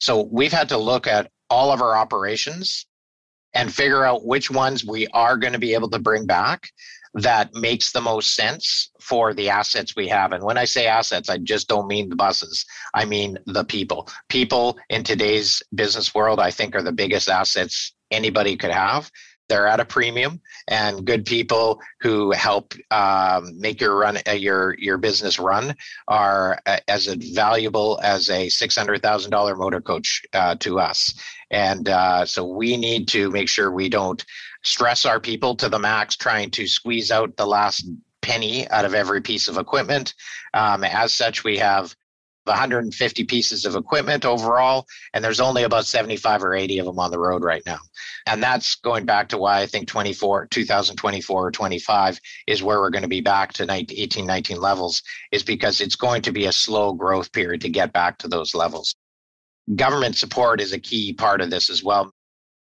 so 0.00 0.22
we've 0.30 0.52
had 0.52 0.68
to 0.68 0.78
look 0.78 1.06
at 1.06 1.30
all 1.50 1.70
of 1.70 1.82
our 1.82 1.96
operations 1.96 2.86
and 3.54 3.72
figure 3.72 4.04
out 4.04 4.24
which 4.24 4.50
ones 4.50 4.84
we 4.84 5.06
are 5.08 5.36
going 5.36 5.52
to 5.52 5.58
be 5.58 5.74
able 5.74 5.90
to 5.90 5.98
bring 5.98 6.26
back 6.26 6.68
that 7.14 7.54
makes 7.54 7.92
the 7.92 8.00
most 8.00 8.34
sense 8.34 8.90
for 9.00 9.32
the 9.34 9.48
assets 9.48 9.96
we 9.96 10.08
have. 10.08 10.32
And 10.32 10.44
when 10.44 10.58
I 10.58 10.64
say 10.64 10.86
assets, 10.86 11.28
I 11.28 11.38
just 11.38 11.68
don't 11.68 11.88
mean 11.88 12.08
the 12.08 12.16
buses. 12.16 12.64
I 12.94 13.06
mean 13.06 13.38
the 13.46 13.64
people. 13.64 14.08
People 14.28 14.78
in 14.90 15.02
today's 15.04 15.62
business 15.74 16.14
world, 16.14 16.38
I 16.38 16.50
think, 16.50 16.76
are 16.76 16.82
the 16.82 16.92
biggest 16.92 17.28
assets 17.28 17.94
anybody 18.10 18.56
could 18.56 18.70
have 18.70 19.10
they're 19.48 19.66
at 19.66 19.80
a 19.80 19.84
premium 19.84 20.40
and 20.68 21.04
good 21.04 21.24
people 21.24 21.80
who 22.00 22.32
help 22.32 22.74
um, 22.90 23.58
make 23.58 23.80
your 23.80 23.96
run 23.96 24.18
uh, 24.28 24.32
your 24.32 24.74
your 24.78 24.98
business 24.98 25.38
run 25.38 25.74
are 26.06 26.60
uh, 26.66 26.78
as 26.88 27.06
valuable 27.06 27.98
as 28.02 28.28
a 28.28 28.46
$600000 28.46 29.58
motor 29.58 29.80
coach 29.80 30.22
uh, 30.32 30.54
to 30.56 30.78
us 30.78 31.14
and 31.50 31.88
uh, 31.88 32.24
so 32.24 32.44
we 32.44 32.76
need 32.76 33.08
to 33.08 33.30
make 33.30 33.48
sure 33.48 33.70
we 33.70 33.88
don't 33.88 34.24
stress 34.62 35.06
our 35.06 35.20
people 35.20 35.54
to 35.56 35.68
the 35.68 35.78
max 35.78 36.16
trying 36.16 36.50
to 36.50 36.66
squeeze 36.66 37.10
out 37.10 37.36
the 37.36 37.46
last 37.46 37.88
penny 38.20 38.68
out 38.70 38.84
of 38.84 38.94
every 38.94 39.20
piece 39.20 39.48
of 39.48 39.56
equipment 39.56 40.14
um, 40.54 40.84
as 40.84 41.12
such 41.12 41.44
we 41.44 41.56
have 41.56 41.94
150 42.48 43.24
pieces 43.24 43.64
of 43.64 43.76
equipment 43.76 44.24
overall, 44.24 44.86
and 45.12 45.22
there's 45.22 45.40
only 45.40 45.62
about 45.62 45.86
75 45.86 46.42
or 46.42 46.54
80 46.54 46.78
of 46.80 46.86
them 46.86 46.98
on 46.98 47.10
the 47.10 47.18
road 47.18 47.44
right 47.44 47.62
now. 47.64 47.78
And 48.28 48.42
that's 48.42 48.74
going 48.74 49.06
back 49.06 49.30
to 49.30 49.38
why 49.38 49.60
I 49.60 49.66
think 49.66 49.88
24, 49.88 50.48
2024 50.50 51.46
or 51.46 51.50
25 51.50 52.20
is 52.46 52.62
where 52.62 52.78
we're 52.78 52.90
going 52.90 53.02
to 53.02 53.08
be 53.08 53.22
back 53.22 53.54
to 53.54 53.64
19, 53.64 53.98
18, 53.98 54.26
19 54.26 54.60
levels, 54.60 55.02
is 55.32 55.42
because 55.42 55.80
it's 55.80 55.96
going 55.96 56.20
to 56.22 56.32
be 56.32 56.44
a 56.44 56.52
slow 56.52 56.92
growth 56.92 57.32
period 57.32 57.62
to 57.62 57.70
get 57.70 57.94
back 57.94 58.18
to 58.18 58.28
those 58.28 58.54
levels. 58.54 58.94
Government 59.74 60.14
support 60.14 60.60
is 60.60 60.74
a 60.74 60.78
key 60.78 61.14
part 61.14 61.40
of 61.40 61.48
this 61.48 61.70
as 61.70 61.82
well. 61.82 62.12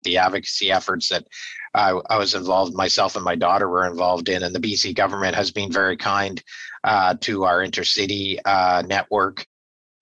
The 0.05 0.19
advocacy 0.19 0.71
efforts 0.71 1.09
that 1.09 1.27
I, 1.75 1.99
I 2.09 2.17
was 2.17 2.35
involved, 2.35 2.75
myself 2.75 3.17
and 3.17 3.25
my 3.25 3.35
daughter 3.35 3.69
were 3.69 3.87
involved 3.87 4.29
in, 4.29 4.45
and 4.45 4.55
the 4.55 4.61
BC 4.61 4.95
government 4.95 5.35
has 5.35 5.51
been 5.51 5.73
very 5.73 5.97
kind 5.97 6.41
uh, 6.85 7.17
to 7.23 7.45
our 7.45 7.59
intercity 7.59 8.39
uh, 8.45 8.83
network 8.87 9.47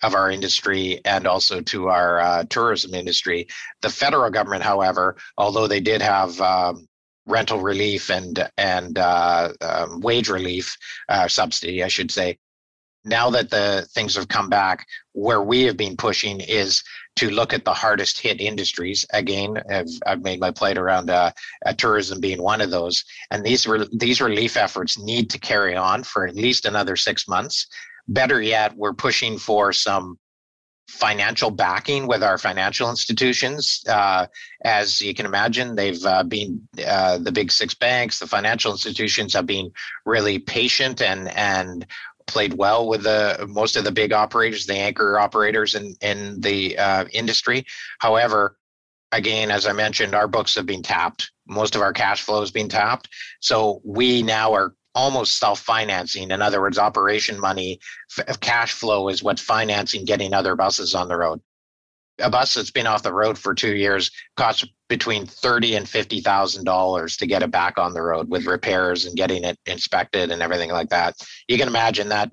of 0.03 0.15
our 0.15 0.31
industry 0.31 1.01
and 1.05 1.27
also 1.27 1.61
to 1.61 1.89
our 1.89 2.21
uh, 2.21 2.45
tourism 2.45 2.95
industry. 2.95 3.49
The 3.83 3.91
federal 3.91 4.31
government, 4.31 4.63
however, 4.63 5.17
although 5.37 5.67
they 5.67 5.81
did 5.81 6.03
have 6.03 6.41
um, 6.41 6.87
rental 7.27 7.61
relief 7.61 8.11
and 8.11 8.49
and 8.57 8.99
uh, 8.99 9.53
um, 9.61 10.01
wage 10.01 10.29
relief 10.29 10.77
uh, 11.09 11.29
subsidy, 11.29 11.83
I 11.83 11.89
should 11.89 12.11
say, 12.11 12.39
now 13.05 13.31
that 13.31 13.51
the 13.51 13.87
things 13.95 14.17
have 14.17 14.29
come 14.29 14.49
back, 14.49 14.87
where 15.13 15.43
we 15.43 15.63
have 15.65 15.77
been 15.77 15.97
pushing 15.97 16.41
is 16.41 16.83
to 17.17 17.31
look 17.31 17.53
at 17.53 17.65
the 17.65 17.75
hardest 17.75 18.21
hit 18.21 18.41
industries. 18.41 19.05
Again, 19.13 19.61
I've, 19.71 19.89
I've 20.07 20.23
made 20.23 20.41
my 20.41 20.51
plate 20.51 20.79
around 20.79 21.11
uh, 21.11 21.33
uh, 21.67 21.73
tourism 21.73 22.21
being 22.21 22.43
one 22.43 22.61
of 22.61 22.71
those, 22.71 23.05
and 23.31 23.45
these 23.45 23.67
re- 23.67 23.89
these 23.93 24.21
relief 24.21 24.57
efforts 24.57 24.99
need 24.99 25.31
to 25.31 25.39
carry 25.39 25.75
on 25.77 26.05
for 26.05 26.27
at 26.27 26.37
least 26.37 26.65
another 26.65 26.97
six 26.97 27.27
months 27.27 27.67
better 28.09 28.41
yet, 28.41 28.77
we're 28.77 28.95
pushing 28.95 29.39
for 29.39 29.73
some 29.73 30.19
financial 30.89 31.51
backing 31.51 32.07
with 32.07 32.23
our 32.23 32.39
financial 32.39 32.89
institutions. 32.89 33.85
Uh, 33.87 34.27
as 34.65 35.01
you 35.01 35.15
can 35.15 35.27
imagine, 35.27 35.75
they've 35.75 36.03
uh, 36.05 36.23
been 36.23 36.67
uh, 36.87 37.19
the 37.19 37.31
big 37.31 37.53
six 37.53 37.75
banks, 37.75 38.19
the 38.19 38.27
financial 38.27 38.73
institutions 38.73 39.35
have 39.35 39.47
been 39.47 39.71
really 40.07 40.39
patient 40.39 41.03
and 41.03 41.29
and 41.29 41.87
played 42.27 42.55
well 42.55 42.89
with 42.89 43.03
the 43.03 43.47
most 43.49 43.77
of 43.77 43.85
the 43.85 43.93
big 43.93 44.13
operators, 44.13 44.67
the 44.67 44.75
anchor 44.75 45.19
operators 45.19 45.75
in 45.75 45.95
in 46.01 46.41
the 46.41 46.77
uh, 46.79 47.05
industry. 47.13 47.67
However, 47.99 48.57
again, 49.13 49.51
as 49.51 49.67
I 49.67 49.73
mentioned, 49.73 50.15
our 50.15 50.29
books 50.29 50.55
have 50.55 50.67
been 50.67 50.83
tapped. 50.83 51.31
Most 51.47 51.75
of 51.75 51.83
our 51.83 51.93
cash 51.93 52.23
flow 52.23 52.41
has 52.41 52.51
been 52.51 52.69
tapped. 52.69 53.09
So 53.41 53.81
we 53.85 54.23
now 54.23 54.53
are 54.55 54.75
almost 54.99 55.39
self-financing. 55.39 56.33
In 56.33 56.43
other 56.43 56.61
words, 56.61 56.77
operation 56.77 57.39
money, 57.39 57.79
f- 58.19 58.41
cash 58.41 58.73
flow 58.73 59.09
is 59.09 59.23
what's 59.23 59.41
financing 59.41 60.05
getting 60.05 60.35
other 60.35 60.57
buses 60.57 60.93
on 60.93 61.07
the 61.07 61.17
road. 61.17 61.41
A 62.21 62.29
bus 62.29 62.55
that's 62.55 62.73
been 62.73 62.89
off 62.89 63.05
the 63.05 63.15
road 63.15 63.39
for 63.39 63.55
two 63.55 63.77
years 63.77 64.11
costs 64.37 64.67
between 64.89 65.25
thirty 65.25 65.77
and 65.77 65.89
fifty 65.89 66.21
thousand 66.21 66.65
dollars 66.65 67.17
to 67.19 67.29
get 67.29 67.45
it 67.45 67.53
back 67.53 67.79
on 67.79 67.95
the 67.95 68.03
road 68.03 68.29
with 68.29 68.47
repairs 68.47 69.05
and 69.05 69.17
getting 69.17 69.45
it 69.45 69.57
inspected 69.67 70.33
and 70.33 70.43
everything 70.43 70.73
like 70.73 70.89
that. 70.89 71.15
You 71.47 71.57
can 71.59 71.69
imagine 71.69 72.09
that 72.09 72.33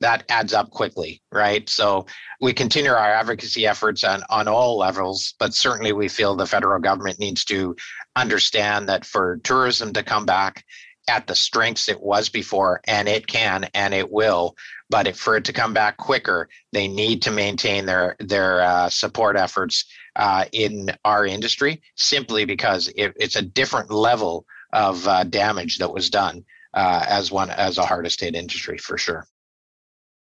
that 0.00 0.24
adds 0.28 0.52
up 0.52 0.68
quickly, 0.70 1.22
right? 1.32 1.66
So 1.68 2.04
we 2.40 2.52
continue 2.52 2.90
our 2.90 3.12
advocacy 3.14 3.66
efforts 3.66 4.04
on, 4.04 4.22
on 4.28 4.48
all 4.48 4.76
levels, 4.76 5.34
but 5.38 5.54
certainly 5.54 5.92
we 5.92 6.08
feel 6.08 6.34
the 6.34 6.44
federal 6.44 6.80
government 6.80 7.20
needs 7.20 7.44
to 7.46 7.76
understand 8.16 8.88
that 8.88 9.06
for 9.06 9.38
tourism 9.44 9.92
to 9.92 10.02
come 10.02 10.26
back 10.26 10.64
at 11.08 11.26
the 11.26 11.34
strengths 11.34 11.88
it 11.88 12.00
was 12.00 12.28
before, 12.28 12.80
and 12.86 13.08
it 13.08 13.26
can 13.26 13.68
and 13.74 13.92
it 13.92 14.10
will. 14.10 14.54
But 14.90 15.16
for 15.16 15.36
it 15.36 15.44
to 15.46 15.52
come 15.52 15.72
back 15.72 15.96
quicker, 15.96 16.48
they 16.72 16.88
need 16.88 17.22
to 17.22 17.30
maintain 17.30 17.86
their 17.86 18.16
their 18.20 18.62
uh, 18.62 18.88
support 18.88 19.36
efforts 19.36 19.84
uh, 20.16 20.44
in 20.52 20.90
our 21.04 21.26
industry, 21.26 21.82
simply 21.96 22.44
because 22.44 22.88
it, 22.96 23.12
it's 23.16 23.36
a 23.36 23.42
different 23.42 23.90
level 23.90 24.44
of 24.72 25.06
uh, 25.06 25.24
damage 25.24 25.78
that 25.78 25.92
was 25.92 26.10
done 26.10 26.44
uh, 26.74 27.04
as 27.08 27.30
one 27.30 27.50
as 27.50 27.78
a 27.78 27.84
hardest 27.84 28.20
hit 28.20 28.34
industry 28.34 28.78
for 28.78 28.96
sure. 28.96 29.26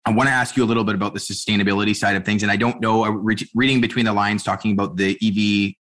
I 0.06 0.12
want 0.12 0.28
to 0.28 0.34
ask 0.34 0.56
you 0.56 0.64
a 0.64 0.66
little 0.66 0.84
bit 0.84 0.96
about 0.96 1.14
the 1.14 1.20
sustainability 1.20 1.96
side 1.96 2.16
of 2.16 2.26
things, 2.26 2.42
and 2.42 2.52
I 2.52 2.56
don't 2.56 2.80
know. 2.82 3.06
Uh, 3.06 3.12
reading 3.54 3.82
between 3.82 4.06
the 4.06 4.14
lines, 4.14 4.44
talking 4.44 4.72
about 4.72 4.96
the 4.96 5.18
EV 5.22 5.74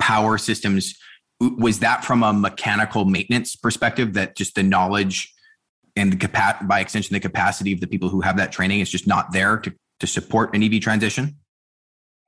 power 0.00 0.38
systems 0.38 0.96
was 1.40 1.80
that 1.80 2.04
from 2.04 2.22
a 2.22 2.32
mechanical 2.32 3.04
maintenance 3.04 3.56
perspective 3.56 4.14
that 4.14 4.36
just 4.36 4.54
the 4.54 4.62
knowledge 4.62 5.34
and 5.94 6.12
the 6.12 6.16
capa- 6.16 6.64
by 6.64 6.80
extension 6.80 7.14
the 7.14 7.20
capacity 7.20 7.72
of 7.72 7.80
the 7.80 7.86
people 7.86 8.08
who 8.08 8.20
have 8.20 8.36
that 8.36 8.52
training 8.52 8.80
is 8.80 8.90
just 8.90 9.06
not 9.06 9.32
there 9.32 9.58
to, 9.58 9.72
to 10.00 10.06
support 10.06 10.54
an 10.54 10.62
ev 10.62 10.80
transition? 10.80 11.36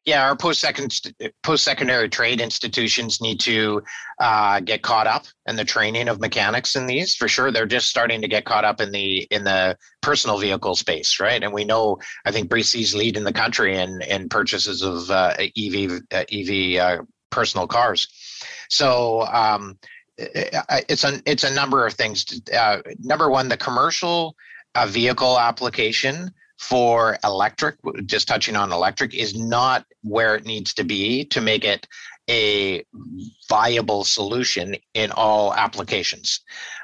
Yeah 0.04 0.26
our 0.26 0.36
post 0.36 0.64
post-secondary 1.42 2.08
trade 2.08 2.40
institutions 2.40 3.20
need 3.20 3.40
to 3.40 3.82
uh, 4.20 4.60
get 4.60 4.82
caught 4.82 5.06
up 5.06 5.26
in 5.46 5.56
the 5.56 5.64
training 5.64 6.08
of 6.08 6.20
mechanics 6.20 6.76
in 6.76 6.86
these 6.86 7.14
for 7.14 7.28
sure. 7.28 7.50
They're 7.50 7.66
just 7.66 7.90
starting 7.90 8.22
to 8.22 8.28
get 8.28 8.44
caught 8.44 8.64
up 8.64 8.80
in 8.80 8.90
the 8.90 9.26
in 9.30 9.44
the 9.44 9.76
personal 10.02 10.38
vehicle 10.38 10.76
space 10.76 11.18
right? 11.20 11.42
And 11.42 11.52
we 11.52 11.64
know 11.64 11.98
i 12.24 12.30
think 12.30 12.50
BC's 12.50 12.94
lead 12.94 13.16
in 13.16 13.24
the 13.24 13.32
country 13.32 13.76
in 13.76 14.00
in 14.02 14.28
purchases 14.28 14.82
of 14.82 15.10
uh, 15.10 15.34
ev 15.38 16.02
uh, 16.12 16.24
ev 16.30 17.00
uh, 17.00 17.02
personal 17.30 17.66
cars 17.66 18.08
so 18.68 19.26
um, 19.26 19.78
it's 20.18 21.04
a 21.04 21.20
it's 21.26 21.44
a 21.44 21.54
number 21.54 21.86
of 21.86 21.94
things. 21.94 22.40
Uh, 22.52 22.78
number 22.98 23.30
one, 23.30 23.48
the 23.48 23.56
commercial 23.56 24.34
uh, 24.74 24.86
vehicle 24.86 25.38
application 25.38 26.30
for 26.58 27.16
electric, 27.22 27.76
just 28.04 28.26
touching 28.26 28.56
on 28.56 28.72
electric, 28.72 29.14
is 29.14 29.38
not 29.38 29.84
where 30.02 30.34
it 30.34 30.44
needs 30.44 30.74
to 30.74 30.84
be 30.84 31.24
to 31.26 31.40
make 31.40 31.64
it 31.64 31.86
a 32.28 32.84
viable 33.48 34.04
solution 34.04 34.76
in 34.92 35.10
all 35.12 35.54
applications. 35.54 36.40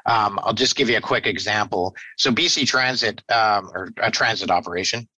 Um, 0.06 0.38
I'll 0.42 0.54
just 0.54 0.76
give 0.76 0.88
you 0.88 0.96
a 0.96 1.02
quick 1.02 1.26
example. 1.26 1.94
So 2.16 2.30
BC 2.30 2.66
Transit, 2.66 3.20
um, 3.30 3.68
or 3.74 3.90
a 3.98 4.10
transit 4.10 4.50
operation, 4.50 5.08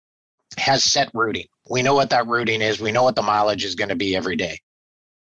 has 0.56 0.82
set 0.82 1.10
routing. 1.12 1.46
We 1.70 1.82
know 1.82 1.94
what 1.94 2.10
that 2.10 2.26
routing 2.26 2.62
is. 2.62 2.80
We 2.80 2.92
know 2.92 3.04
what 3.04 3.14
the 3.14 3.22
mileage 3.22 3.64
is 3.64 3.74
going 3.74 3.90
to 3.90 3.96
be 3.96 4.16
every 4.16 4.36
day. 4.36 4.58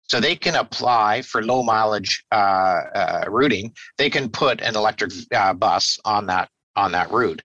So 0.09 0.21
they 0.21 0.37
can 0.37 0.55
apply 0.55 1.23
for 1.23 1.43
low 1.43 1.63
mileage 1.63 2.25
uh, 2.31 2.35
uh, 2.35 3.25
routing. 3.29 3.73
They 3.99 4.11
can 4.11 4.29
put 4.29 4.61
an 4.61 4.77
electric 4.77 5.13
uh, 5.35 5.55
bus 5.55 5.99
on 6.05 6.27
that 6.27 6.49
on 6.77 6.93
that 6.93 7.11
route. 7.11 7.43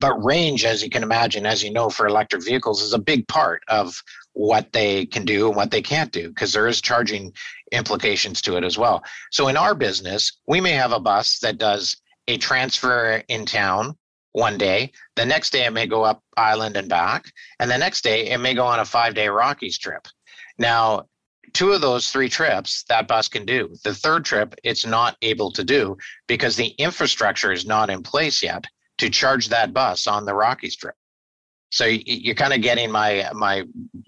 But 0.00 0.24
range, 0.24 0.64
as 0.64 0.82
you 0.82 0.88
can 0.88 1.02
imagine, 1.02 1.44
as 1.44 1.62
you 1.62 1.70
know, 1.70 1.90
for 1.90 2.06
electric 2.06 2.42
vehicles 2.42 2.80
is 2.80 2.94
a 2.94 2.98
big 2.98 3.28
part 3.28 3.62
of 3.68 3.94
what 4.32 4.72
they 4.72 5.04
can 5.04 5.26
do 5.26 5.48
and 5.48 5.56
what 5.56 5.70
they 5.70 5.82
can't 5.82 6.10
do 6.10 6.28
because 6.28 6.54
there 6.54 6.66
is 6.66 6.80
charging 6.80 7.32
implications 7.70 8.40
to 8.42 8.56
it 8.56 8.64
as 8.64 8.78
well. 8.78 9.04
So 9.30 9.48
in 9.48 9.58
our 9.58 9.74
business, 9.74 10.38
we 10.46 10.60
may 10.60 10.72
have 10.72 10.92
a 10.92 11.00
bus 11.00 11.38
that 11.40 11.58
does 11.58 11.98
a 12.28 12.38
transfer 12.38 13.22
in 13.28 13.44
town 13.44 13.94
one 14.32 14.56
day. 14.56 14.92
The 15.16 15.26
next 15.26 15.50
day, 15.50 15.66
it 15.66 15.72
may 15.72 15.86
go 15.86 16.02
up 16.02 16.22
island 16.36 16.76
and 16.76 16.88
back. 16.88 17.30
And 17.58 17.70
the 17.70 17.78
next 17.78 18.02
day, 18.02 18.30
it 18.30 18.38
may 18.38 18.54
go 18.54 18.64
on 18.64 18.80
a 18.80 18.84
five 18.84 19.14
day 19.14 19.28
Rockies 19.28 19.78
trip. 19.78 20.06
Now, 20.58 21.06
two 21.52 21.72
of 21.72 21.80
those 21.80 22.10
three 22.10 22.28
trips 22.28 22.84
that 22.88 23.08
bus 23.08 23.28
can 23.28 23.44
do. 23.44 23.74
The 23.84 23.94
third 23.94 24.24
trip, 24.24 24.54
it's 24.62 24.86
not 24.86 25.16
able 25.22 25.52
to 25.52 25.64
do 25.64 25.96
because 26.26 26.56
the 26.56 26.68
infrastructure 26.78 27.52
is 27.52 27.66
not 27.66 27.90
in 27.90 28.02
place 28.02 28.42
yet 28.42 28.64
to 28.98 29.10
charge 29.10 29.48
that 29.48 29.72
bus 29.72 30.06
on 30.06 30.24
the 30.24 30.34
Rockies 30.34 30.76
trip. 30.76 30.94
So 31.70 31.84
you're 31.86 32.34
kind 32.34 32.52
of 32.52 32.62
getting 32.62 32.90
my 32.90 33.30
my 33.32 33.64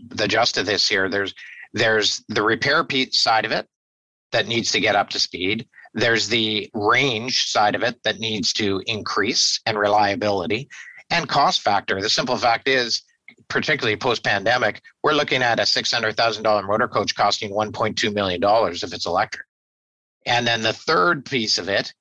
the 0.09 0.29
gist 0.29 0.59
of 0.59 0.67
this 0.67 0.89
here. 0.89 1.09
There's 1.09 1.35
there's 1.73 2.25
the 2.29 2.43
repair 2.43 2.87
side 3.11 3.45
of 3.45 3.53
it 3.53 3.67
that 4.33 4.49
needs 4.49 4.73
to 4.73 4.81
get 4.81 4.97
up 4.97 5.11
to 5.11 5.21
speed. 5.21 5.69
There's 5.95 6.29
the 6.29 6.71
range 6.75 7.47
side 7.47 7.75
of 7.75 7.83
it 7.83 8.03
that 8.03 8.19
needs 8.19 8.53
to 8.55 8.83
increase 8.87 9.61
and 9.67 9.79
reliability 9.79 10.69
and 11.11 11.29
cost 11.29 11.61
factor. 11.61 12.01
The 12.01 12.09
simple 12.09 12.37
fact 12.37 12.67
is 12.67 13.03
particularly 13.53 13.97
post 13.97 14.25
pandemic, 14.25 14.81
we're 15.03 15.13
looking 15.13 15.43
at 15.43 15.61
a 15.61 15.65
$600,000 15.65 16.67
motor 16.67 16.89
coach 16.89 17.15
costing 17.15 17.51
$1.2 17.51 18.15
million 18.15 18.41
if 18.43 18.95
it's 18.95 19.05
electric. 19.05 19.45
And 20.25 20.47
then 20.47 20.63
the 20.63 20.73
third 20.73 21.27
piece 21.27 21.59
of 21.59 21.69
it 21.69 21.93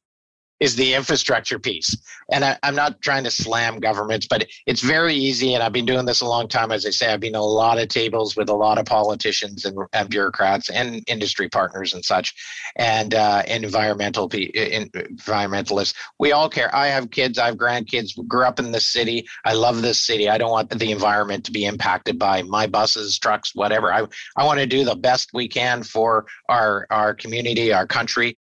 is 0.62 0.76
the 0.76 0.94
infrastructure 0.94 1.60
piece. 1.60 1.98
And 2.32 2.46
I, 2.46 2.58
am 2.64 2.76
not 2.76 3.02
trying 3.02 3.24
to 3.26 3.32
slam 3.32 3.80
governments, 3.80 4.28
but 4.28 4.48
it's 4.68 4.82
very 4.82 5.16
easy. 5.16 5.56
And 5.56 5.64
I've 5.64 5.74
been 5.74 5.88
doing 5.88 6.06
this 6.06 6.22
a 6.22 6.26
long 6.26 6.48
time. 6.48 6.72
As 6.72 6.86
I 6.86 6.92
say, 6.92 7.12
I've 7.12 7.20
been 7.20 7.36
a 7.36 7.44
lot 7.44 7.80
of 7.80 7.90
tables 7.90 8.38
with 8.38 8.48
a 8.48 8.54
lot 8.54 8.78
of 8.78 8.86
politicians 8.86 9.66
and, 9.66 9.78
and 9.92 10.10
bureaucrats 10.10 10.70
and 10.70 11.04
industry 11.08 11.50
partners 11.50 11.94
and 11.96 12.06
such, 12.06 12.34
and 12.76 13.16
uh, 13.16 13.42
environmental 13.48 14.30
environmentalists. 14.30 15.96
We 16.20 16.32
all 16.32 16.48
care. 16.48 16.74
I 16.74 16.88
have 16.88 17.10
kids. 17.10 17.40
I 17.40 17.48
have 17.48 17.56
grandkids. 17.56 18.16
Grew 18.28 18.46
up 18.46 18.60
in 18.60 18.72
this 18.72 18.86
city. 18.86 19.28
I 19.44 19.54
love 19.54 19.82
this 19.82 20.00
city. 20.00 20.30
I 20.30 20.38
don't 20.38 20.52
want 20.52 20.70
the 20.70 20.92
environment 20.92 21.44
to 21.46 21.52
be 21.52 21.66
impacted 21.66 22.20
by 22.20 22.44
my 22.44 22.68
buses, 22.68 23.18
trucks, 23.18 23.56
whatever. 23.56 23.92
I 23.92 24.06
I 24.38 24.46
want 24.46 24.60
to 24.60 24.68
do 24.68 24.86
the 24.86 24.96
best 24.96 25.32
we 25.34 25.48
can 25.48 25.82
for 25.82 26.28
our 26.48 26.86
our 26.92 27.16
community, 27.16 27.74
our 27.74 27.88
country 27.88 28.38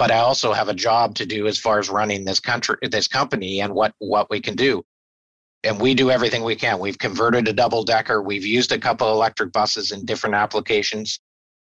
but 0.00 0.10
I 0.10 0.20
also 0.20 0.54
have 0.54 0.70
a 0.70 0.74
job 0.74 1.14
to 1.16 1.26
do 1.26 1.46
as 1.46 1.58
far 1.58 1.78
as 1.78 1.90
running 1.90 2.24
this 2.24 2.40
country, 2.40 2.76
this 2.90 3.06
company, 3.06 3.60
and 3.60 3.74
what 3.74 3.92
what 3.98 4.30
we 4.30 4.40
can 4.40 4.56
do. 4.56 4.82
And 5.62 5.78
we 5.78 5.92
do 5.92 6.10
everything 6.10 6.42
we 6.42 6.56
can. 6.56 6.78
We've 6.78 6.98
converted 6.98 7.46
a 7.48 7.52
double 7.52 7.84
decker. 7.84 8.22
We've 8.22 8.46
used 8.46 8.72
a 8.72 8.78
couple 8.78 9.12
electric 9.12 9.52
buses 9.52 9.92
in 9.92 10.06
different 10.06 10.36
applications, 10.36 11.20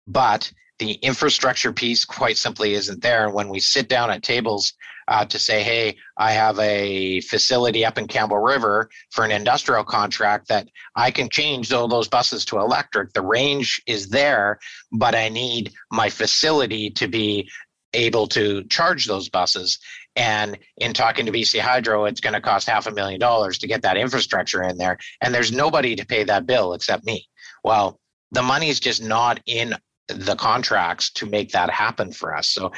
but 0.05 0.51
the 0.77 0.91
infrastructure 1.01 1.73
piece 1.73 2.05
quite 2.05 2.37
simply 2.37 2.75
isn't 2.75 3.01
there. 3.01 3.25
And 3.25 3.33
when 3.33 3.49
we 3.49 3.59
sit 3.59 3.89
down 3.89 4.11
at 4.11 4.21
tables 4.21 4.73
uh, 5.07 5.25
to 5.25 5.39
say, 5.39 5.63
hey, 5.63 5.97
I 6.17 6.31
have 6.31 6.59
a 6.59 7.21
facility 7.21 7.83
up 7.83 7.97
in 7.97 8.07
Campbell 8.07 8.37
River 8.37 8.87
for 9.09 9.25
an 9.25 9.31
industrial 9.31 9.83
contract 9.83 10.47
that 10.49 10.67
I 10.95 11.09
can 11.09 11.27
change 11.27 11.73
all 11.73 11.87
those 11.87 12.07
buses 12.07 12.45
to 12.45 12.59
electric. 12.59 13.13
The 13.13 13.23
range 13.23 13.81
is 13.87 14.09
there, 14.09 14.59
but 14.91 15.15
I 15.15 15.29
need 15.29 15.71
my 15.91 16.09
facility 16.09 16.91
to 16.91 17.07
be 17.07 17.49
able 17.93 18.27
to 18.27 18.63
charge 18.65 19.05
those 19.05 19.29
buses. 19.29 19.79
And 20.15 20.57
in 20.77 20.93
talking 20.93 21.25
to 21.25 21.31
BC 21.31 21.59
Hydro, 21.59 22.05
it's 22.05 22.21
going 22.21 22.33
to 22.33 22.41
cost 22.41 22.67
half 22.67 22.87
a 22.87 22.91
million 22.91 23.19
dollars 23.19 23.57
to 23.59 23.67
get 23.67 23.81
that 23.83 23.97
infrastructure 23.97 24.63
in 24.63 24.77
there. 24.77 24.97
And 25.21 25.33
there's 25.33 25.51
nobody 25.51 25.95
to 25.95 26.05
pay 26.05 26.23
that 26.23 26.45
bill 26.45 26.73
except 26.73 27.05
me. 27.05 27.27
Well, 27.63 27.99
the 28.31 28.41
money 28.41 28.69
is 28.69 28.79
just 28.79 29.03
not 29.03 29.39
in 29.45 29.75
the 30.07 30.35
contracts 30.35 31.11
to 31.11 31.25
make 31.25 31.51
that 31.51 31.69
happen 31.69 32.11
for 32.11 32.35
us. 32.35 32.49
So 32.49 32.71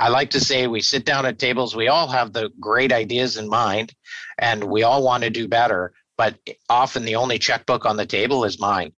I 0.00 0.08
like 0.08 0.30
to 0.30 0.40
say 0.40 0.66
we 0.66 0.80
sit 0.80 1.04
down 1.04 1.26
at 1.26 1.38
tables, 1.38 1.76
we 1.76 1.88
all 1.88 2.08
have 2.08 2.32
the 2.32 2.50
great 2.60 2.92
ideas 2.92 3.36
in 3.36 3.48
mind, 3.48 3.94
and 4.38 4.64
we 4.64 4.82
all 4.82 5.02
want 5.02 5.22
to 5.24 5.30
do 5.30 5.48
better. 5.48 5.92
But 6.16 6.38
often 6.68 7.04
the 7.04 7.16
only 7.16 7.38
checkbook 7.38 7.84
on 7.86 7.96
the 7.96 8.06
table 8.06 8.44
is 8.44 8.60
mine 8.60 8.92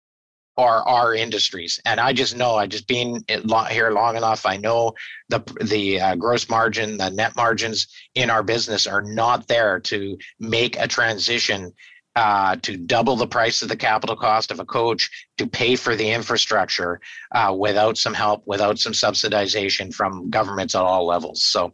are 0.57 0.87
our 0.87 1.15
industries. 1.15 1.81
And 1.85 1.99
I 1.99 2.13
just 2.13 2.37
know, 2.37 2.57
I 2.57 2.67
just 2.67 2.87
being 2.87 3.25
here 3.71 3.91
long 3.91 4.17
enough. 4.17 4.47
I 4.47 4.57
know 4.57 4.95
the 5.29 5.41
the 5.63 6.01
uh, 6.01 6.15
gross 6.17 6.49
margin, 6.49 6.97
the 6.97 7.11
net 7.11 7.35
margins 7.37 7.89
in 8.15 8.31
our 8.31 8.43
business 8.43 8.87
are 8.87 9.03
not 9.03 9.49
there 9.49 9.81
to 9.81 10.17
make 10.39 10.79
a 10.79 10.87
transition 10.87 11.73
uh, 12.17 12.57
to 12.63 12.77
double 12.77 13.17
the 13.17 13.27
price 13.27 13.63
of 13.63 13.69
the 13.69 13.77
capital 13.77 14.15
cost 14.15 14.53
of 14.53 14.61
a 14.61 14.65
coach 14.65 15.11
to 15.37 15.47
pay 15.47 15.75
for 15.75 15.97
the 15.97 16.13
infrastructure 16.13 17.01
uh, 17.33 17.53
without 17.57 17.99
some 17.99 18.15
help, 18.15 18.43
without 18.47 18.79
some 18.79 18.93
subsidization 18.93 19.93
from 19.93 20.31
governments 20.31 20.77
at 20.77 20.83
all 20.83 21.07
levels. 21.07 21.43
So 21.43 21.73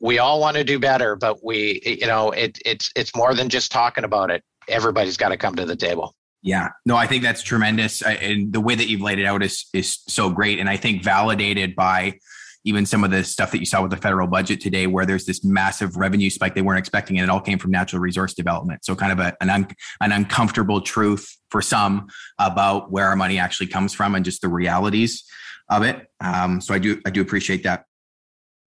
we 0.00 0.18
all 0.18 0.40
want 0.40 0.56
to 0.56 0.64
do 0.64 0.80
better, 0.80 1.14
but 1.14 1.44
we, 1.44 1.80
you 1.84 2.06
know, 2.06 2.32
it, 2.32 2.58
it's 2.64 2.90
it's 2.96 3.14
more 3.14 3.34
than 3.34 3.48
just 3.48 3.70
talking 3.70 4.04
about 4.04 4.30
it. 4.30 4.42
Everybody's 4.66 5.16
got 5.16 5.28
to 5.28 5.36
come 5.36 5.54
to 5.54 5.66
the 5.66 5.76
table. 5.76 6.16
Yeah, 6.42 6.70
no, 6.86 6.96
I 6.96 7.06
think 7.06 7.22
that's 7.22 7.42
tremendous, 7.42 8.00
and 8.00 8.52
the 8.52 8.60
way 8.60 8.74
that 8.74 8.88
you've 8.88 9.02
laid 9.02 9.18
it 9.18 9.26
out 9.26 9.42
is 9.42 9.66
is 9.74 9.98
so 10.08 10.30
great, 10.30 10.58
and 10.58 10.70
I 10.70 10.76
think 10.78 11.04
validated 11.04 11.76
by 11.76 12.18
even 12.64 12.84
some 12.84 13.04
of 13.04 13.10
the 13.10 13.24
stuff 13.24 13.52
that 13.52 13.58
you 13.58 13.66
saw 13.66 13.80
with 13.82 13.90
the 13.90 13.96
federal 13.96 14.26
budget 14.26 14.60
today, 14.60 14.86
where 14.86 15.06
there's 15.06 15.24
this 15.24 15.44
massive 15.44 15.96
revenue 15.96 16.28
spike 16.30 16.54
they 16.54 16.62
weren't 16.62 16.78
expecting, 16.78 17.18
and 17.18 17.24
it 17.24 17.30
all 17.30 17.40
came 17.40 17.58
from 17.58 17.70
natural 17.70 18.00
resource 18.00 18.34
development. 18.34 18.84
So, 18.84 18.94
kind 18.94 19.12
of 19.12 19.18
a, 19.18 19.36
an 19.42 19.50
un, 19.50 19.68
an 20.00 20.12
uncomfortable 20.12 20.80
truth 20.80 21.36
for 21.50 21.60
some 21.60 22.08
about 22.38 22.90
where 22.90 23.06
our 23.06 23.16
money 23.16 23.38
actually 23.38 23.66
comes 23.66 23.92
from 23.92 24.14
and 24.14 24.24
just 24.24 24.40
the 24.40 24.48
realities 24.48 25.24
of 25.68 25.82
it. 25.82 26.06
Um, 26.20 26.60
so, 26.60 26.72
I 26.72 26.78
do 26.78 27.00
I 27.06 27.10
do 27.10 27.20
appreciate 27.20 27.64
that. 27.64 27.84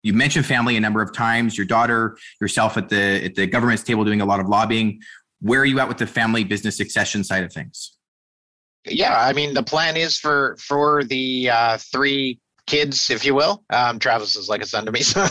You 0.03 0.13
mentioned 0.13 0.45
family 0.45 0.77
a 0.77 0.79
number 0.79 1.01
of 1.01 1.11
times. 1.11 1.57
Your 1.57 1.65
daughter, 1.65 2.17
yourself 2.39 2.77
at 2.77 2.87
the 2.87 3.25
at 3.25 3.35
the 3.35 3.45
government's 3.45 3.83
table 3.83 4.05
doing 4.05 4.21
a 4.21 4.25
lot 4.25 4.39
of 4.39 4.47
lobbying 4.47 5.01
where 5.39 5.61
are 5.61 5.65
you 5.65 5.79
at 5.79 5.87
with 5.87 5.97
the 5.97 6.07
family 6.07 6.43
business 6.43 6.77
succession 6.77 7.23
side 7.23 7.43
of 7.43 7.53
things? 7.53 7.97
Yeah, 8.85 9.19
I 9.19 9.33
mean 9.33 9.53
the 9.53 9.63
plan 9.63 9.97
is 9.97 10.17
for 10.17 10.55
for 10.59 11.03
the 11.03 11.49
uh, 11.49 11.77
three 11.77 12.39
kids, 12.67 13.09
if 13.09 13.25
you 13.25 13.33
will. 13.33 13.63
Um, 13.71 13.97
Travis 13.97 14.35
is 14.35 14.49
like 14.49 14.61
a 14.61 14.65
son 14.67 14.85
to 14.85 14.91
me, 14.91 15.01
so 15.01 15.25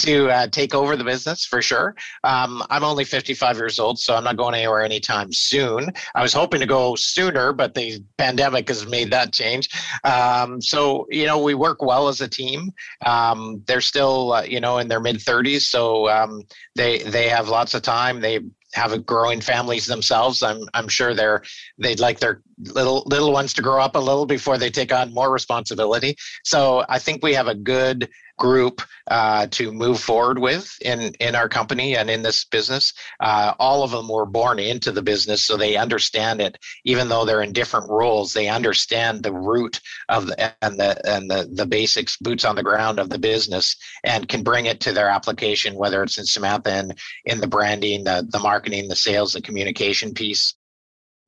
to 0.00 0.28
uh, 0.28 0.46
take 0.48 0.74
over 0.74 0.96
the 0.96 1.04
business 1.04 1.46
for 1.46 1.62
sure. 1.62 1.94
Um, 2.24 2.62
I'm 2.68 2.84
only 2.84 3.04
55 3.04 3.56
years 3.56 3.78
old, 3.78 3.98
so 3.98 4.14
I'm 4.14 4.24
not 4.24 4.36
going 4.36 4.54
anywhere 4.54 4.82
anytime 4.82 5.32
soon. 5.32 5.90
I 6.14 6.22
was 6.22 6.34
hoping 6.34 6.60
to 6.60 6.66
go 6.66 6.96
sooner, 6.96 7.52
but 7.52 7.74
the 7.74 8.04
pandemic 8.18 8.68
has 8.68 8.86
made 8.86 9.10
that 9.12 9.32
change. 9.32 9.70
Um, 10.04 10.60
so, 10.60 11.06
you 11.10 11.26
know, 11.26 11.40
we 11.42 11.54
work 11.54 11.80
well 11.80 12.08
as 12.08 12.20
a 12.20 12.28
team. 12.28 12.72
Um, 13.06 13.62
they're 13.66 13.80
still, 13.80 14.32
uh, 14.32 14.42
you 14.42 14.60
know, 14.60 14.78
in 14.78 14.88
their 14.88 15.00
mid 15.00 15.16
30s, 15.16 15.62
so 15.62 16.08
um, 16.08 16.42
they 16.74 16.98
they 16.98 17.28
have 17.28 17.48
lots 17.48 17.74
of 17.74 17.82
time. 17.82 18.20
They 18.20 18.40
have 18.74 18.92
a 18.92 18.98
growing 18.98 19.40
families 19.40 19.86
themselves. 19.86 20.42
I'm 20.42 20.68
I'm 20.74 20.88
sure 20.88 21.14
they're 21.14 21.42
they'd 21.78 22.00
like 22.00 22.20
their 22.20 22.42
little 22.58 23.02
little 23.06 23.32
ones 23.32 23.54
to 23.54 23.62
grow 23.62 23.80
up 23.80 23.96
a 23.96 24.00
little 24.00 24.26
before 24.26 24.58
they 24.58 24.70
take 24.70 24.92
on 24.92 25.14
more 25.14 25.32
responsibility. 25.32 26.16
So 26.44 26.84
I 26.88 26.98
think 26.98 27.22
we 27.22 27.34
have 27.34 27.48
a 27.48 27.54
good 27.54 28.08
group 28.38 28.80
uh, 29.08 29.46
to 29.48 29.72
move 29.72 30.00
forward 30.00 30.38
with 30.38 30.76
in 30.80 31.12
in 31.20 31.34
our 31.34 31.48
company 31.48 31.96
and 31.96 32.08
in 32.08 32.22
this 32.22 32.44
business. 32.44 32.92
Uh, 33.20 33.54
all 33.58 33.82
of 33.82 33.90
them 33.90 34.08
were 34.08 34.26
born 34.26 34.58
into 34.58 34.92
the 34.92 35.02
business, 35.02 35.44
so 35.44 35.56
they 35.56 35.76
understand 35.76 36.40
it. 36.40 36.58
Even 36.84 37.08
though 37.08 37.24
they're 37.24 37.42
in 37.42 37.52
different 37.52 37.88
roles, 37.90 38.32
they 38.32 38.48
understand 38.48 39.22
the 39.22 39.32
root 39.32 39.80
of 40.08 40.26
the 40.26 40.64
and 40.64 40.78
the 40.78 41.00
and 41.08 41.30
the 41.30 41.48
the 41.52 41.66
basics, 41.66 42.16
boots 42.16 42.44
on 42.44 42.56
the 42.56 42.62
ground 42.62 42.98
of 42.98 43.10
the 43.10 43.18
business, 43.18 43.76
and 44.04 44.28
can 44.28 44.42
bring 44.42 44.66
it 44.66 44.80
to 44.80 44.92
their 44.92 45.08
application, 45.08 45.74
whether 45.74 46.02
it's 46.02 46.18
in 46.18 46.26
Samantha 46.26 46.72
and 46.72 46.98
in 47.24 47.40
the 47.40 47.46
branding, 47.46 48.04
the 48.04 48.26
the 48.30 48.38
marketing, 48.38 48.88
the 48.88 48.96
sales, 48.96 49.32
the 49.32 49.42
communication 49.42 50.14
piece. 50.14 50.54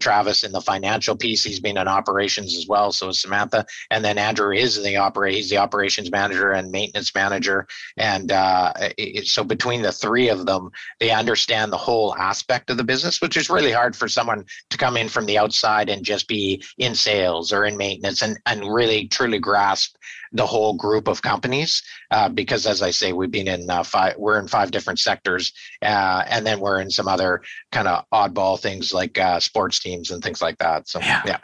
Travis 0.00 0.44
in 0.44 0.52
the 0.52 0.60
financial 0.60 1.16
piece. 1.16 1.44
He's 1.44 1.60
been 1.60 1.76
in 1.76 1.88
operations 1.88 2.56
as 2.56 2.66
well. 2.66 2.90
So 2.92 3.08
is 3.08 3.20
Samantha, 3.20 3.66
and 3.90 4.04
then 4.04 4.18
Andrew 4.18 4.52
is 4.52 4.82
the 4.82 4.96
operate. 4.96 5.34
He's 5.34 5.50
the 5.50 5.58
operations 5.58 6.10
manager 6.10 6.52
and 6.52 6.70
maintenance 6.70 7.14
manager. 7.14 7.66
And 7.96 8.32
uh, 8.32 8.72
it, 8.98 9.26
so 9.26 9.44
between 9.44 9.82
the 9.82 9.92
three 9.92 10.28
of 10.28 10.46
them, 10.46 10.70
they 10.98 11.10
understand 11.10 11.72
the 11.72 11.76
whole 11.76 12.14
aspect 12.16 12.70
of 12.70 12.76
the 12.76 12.84
business, 12.84 13.20
which 13.20 13.36
is 13.36 13.50
really 13.50 13.72
hard 13.72 13.94
for 13.94 14.08
someone 14.08 14.44
to 14.70 14.78
come 14.78 14.96
in 14.96 15.08
from 15.08 15.26
the 15.26 15.38
outside 15.38 15.88
and 15.88 16.04
just 16.04 16.26
be 16.26 16.62
in 16.78 16.94
sales 16.94 17.52
or 17.52 17.64
in 17.64 17.76
maintenance 17.76 18.22
and 18.22 18.38
and 18.46 18.72
really 18.72 19.06
truly 19.08 19.38
grasp 19.38 19.96
the 20.32 20.46
whole 20.46 20.74
group 20.74 21.08
of 21.08 21.22
companies 21.22 21.82
uh, 22.10 22.28
because 22.28 22.66
as 22.66 22.82
i 22.82 22.90
say 22.90 23.12
we've 23.12 23.30
been 23.30 23.48
in 23.48 23.68
uh, 23.68 23.82
five 23.82 24.14
we're 24.16 24.38
in 24.38 24.46
five 24.46 24.70
different 24.70 24.98
sectors 24.98 25.52
uh, 25.82 26.22
and 26.28 26.46
then 26.46 26.60
we're 26.60 26.80
in 26.80 26.90
some 26.90 27.08
other 27.08 27.42
kind 27.72 27.88
of 27.88 28.04
oddball 28.12 28.58
things 28.58 28.92
like 28.94 29.18
uh, 29.18 29.40
sports 29.40 29.80
teams 29.80 30.10
and 30.10 30.22
things 30.22 30.40
like 30.40 30.58
that 30.58 30.88
so 30.88 31.00
yeah. 31.00 31.22
yeah. 31.26 31.38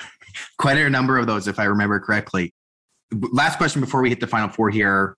Quite 0.59 0.77
a 0.77 0.91
number 0.91 1.19
of 1.19 1.27
those 1.27 1.49
if 1.49 1.59
i 1.59 1.65
remember 1.65 1.99
correctly. 1.99 2.53
Last 3.33 3.57
question 3.57 3.81
before 3.81 4.03
we 4.03 4.09
hit 4.09 4.21
the 4.21 4.27
final 4.27 4.49
four 4.49 4.69
here. 4.69 5.17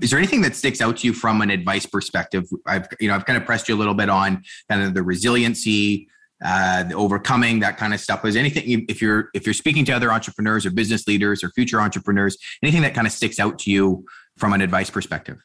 Is 0.00 0.10
there 0.10 0.18
anything 0.18 0.40
that 0.42 0.56
sticks 0.56 0.80
out 0.80 0.98
to 0.98 1.06
you 1.06 1.12
from 1.12 1.42
an 1.42 1.50
advice 1.50 1.86
perspective? 1.86 2.44
I've 2.66 2.88
you 3.00 3.08
know 3.08 3.14
i've 3.14 3.24
kind 3.24 3.36
of 3.36 3.44
pressed 3.44 3.68
you 3.68 3.74
a 3.74 3.78
little 3.78 3.94
bit 3.94 4.08
on 4.08 4.42
kind 4.68 4.82
of 4.82 4.94
the 4.94 5.02
resiliency 5.02 6.08
uh, 6.44 6.84
overcoming 6.94 7.60
that 7.60 7.76
kind 7.76 7.94
of 7.94 8.00
stuff. 8.00 8.24
Is 8.24 8.36
anything 8.36 8.86
if 8.88 9.00
you're 9.00 9.30
if 9.34 9.46
you're 9.46 9.54
speaking 9.54 9.84
to 9.86 9.92
other 9.92 10.12
entrepreneurs 10.12 10.66
or 10.66 10.70
business 10.70 11.06
leaders 11.06 11.44
or 11.44 11.50
future 11.50 11.80
entrepreneurs, 11.80 12.36
anything 12.62 12.82
that 12.82 12.94
kind 12.94 13.06
of 13.06 13.12
sticks 13.12 13.38
out 13.38 13.58
to 13.60 13.70
you 13.70 14.04
from 14.36 14.52
an 14.52 14.60
advice 14.60 14.90
perspective? 14.90 15.38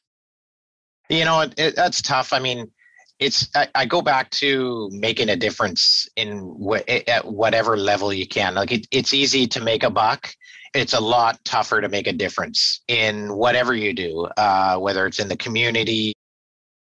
You 1.10 1.25
know, 1.25 1.41
it, 1.41 1.53
it, 1.57 1.75
that's 1.75 2.01
tough. 2.01 2.33
I 2.33 2.39
mean, 2.39 2.69
it's 3.19 3.49
I, 3.55 3.67
I, 3.73 3.86
go 3.86 4.01
back 4.01 4.29
to 4.31 4.89
making 4.91 5.29
a 5.29 5.36
difference 5.36 6.07
in 6.15 6.55
wh- 6.62 6.89
at 7.07 7.25
whatever 7.25 7.77
level 7.77 8.13
you 8.13 8.27
can. 8.27 8.55
Like 8.55 8.71
it, 8.71 8.88
it's 8.91 9.13
easy 9.13 9.47
to 9.47 9.62
make 9.62 9.83
a 9.83 9.89
buck. 9.89 10.29
It's 10.73 10.93
a 10.93 10.99
lot 10.99 11.43
tougher 11.43 11.81
to 11.81 11.89
make 11.89 12.07
a 12.07 12.13
difference 12.13 12.81
in 12.88 13.33
whatever 13.33 13.73
you 13.73 13.93
do, 13.93 14.27
uh, 14.38 14.77
whether 14.77 15.07
it's 15.07 15.19
in 15.19 15.27
the 15.27 15.38
community, 15.38 16.13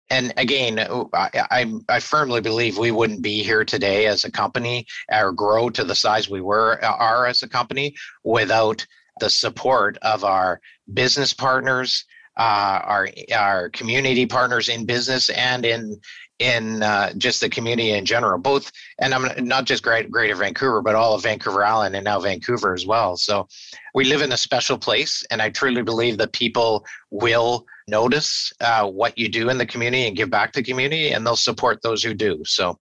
and 0.09 0.33
again, 0.37 0.79
I, 1.13 1.29
I, 1.51 1.73
I, 1.89 1.99
firmly 1.99 2.39
believe 2.39 2.77
we 2.77 2.91
wouldn't 2.91 3.21
be 3.21 3.43
here 3.43 3.65
today 3.65 4.05
as 4.05 4.23
a 4.23 4.31
company 4.31 4.85
or 5.11 5.33
grow 5.33 5.69
to 5.71 5.83
the 5.83 5.95
size 5.95 6.29
we 6.29 6.41
were 6.41 6.83
are 6.83 7.25
as 7.25 7.43
a 7.43 7.49
company 7.49 7.95
without 8.23 8.85
the 9.19 9.29
support 9.29 9.97
of 10.01 10.23
our 10.23 10.61
business 10.93 11.33
partners, 11.33 12.05
uh, 12.37 12.79
our 12.83 13.09
our 13.35 13.69
community 13.69 14.25
partners 14.25 14.69
in 14.69 14.85
business 14.85 15.29
and 15.29 15.65
in 15.65 15.99
in 16.39 16.83
uh, 16.83 17.11
just 17.17 17.41
the 17.41 17.49
community 17.49 17.91
in 17.91 18.05
general. 18.05 18.37
Both, 18.37 18.71
and 18.99 19.13
I'm 19.13 19.45
not 19.45 19.65
just 19.65 19.83
great, 19.83 20.11
Greater 20.11 20.35
Vancouver, 20.35 20.81
but 20.81 20.95
all 20.95 21.15
of 21.15 21.23
Vancouver 21.23 21.65
Island 21.65 21.95
and 21.95 22.05
now 22.05 22.19
Vancouver 22.19 22.73
as 22.73 22.85
well. 22.85 23.17
So 23.17 23.47
we 23.95 24.05
live 24.05 24.21
in 24.21 24.31
a 24.31 24.37
special 24.37 24.77
place, 24.77 25.23
and 25.31 25.41
I 25.41 25.49
truly 25.49 25.81
believe 25.81 26.17
that 26.19 26.33
people 26.33 26.85
will 27.09 27.65
notice 27.87 28.51
uh, 28.61 28.85
what 28.85 29.17
you 29.17 29.29
do 29.29 29.49
in 29.49 29.57
the 29.57 29.65
community 29.65 30.07
and 30.07 30.15
give 30.15 30.29
back 30.29 30.51
to 30.53 30.59
the 30.59 30.63
community, 30.63 31.11
and 31.11 31.25
they'll 31.25 31.35
support 31.35 31.81
those 31.81 32.03
who 32.03 32.13
do. 32.13 32.43
So 32.45 32.77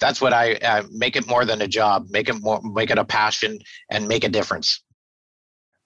that's 0.00 0.20
what 0.20 0.32
I 0.32 0.54
uh, 0.54 0.82
make 0.92 1.16
it 1.16 1.26
more 1.26 1.44
than 1.44 1.62
a 1.62 1.68
job, 1.68 2.06
make 2.10 2.28
it 2.28 2.40
more, 2.40 2.60
make 2.62 2.90
it 2.90 2.98
a 2.98 3.04
passion, 3.04 3.58
and 3.90 4.06
make 4.06 4.24
a 4.24 4.28
difference. 4.28 4.82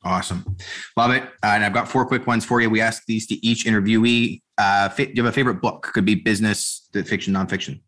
Awesome, 0.04 0.56
love 0.96 1.12
it. 1.12 1.22
Uh, 1.22 1.52
and 1.54 1.64
I've 1.64 1.72
got 1.72 1.88
four 1.88 2.04
quick 2.04 2.26
ones 2.26 2.44
for 2.44 2.60
you. 2.60 2.68
We 2.68 2.80
ask 2.80 3.04
these 3.06 3.26
to 3.28 3.46
each 3.46 3.64
interviewee. 3.64 4.42
Uh, 4.58 4.88
do 4.88 5.04
you 5.14 5.22
have 5.22 5.32
a 5.32 5.34
favorite 5.34 5.62
book? 5.62 5.90
Could 5.94 6.04
be 6.04 6.16
business, 6.16 6.88
fiction, 6.92 7.32
nonfiction. 7.32 7.80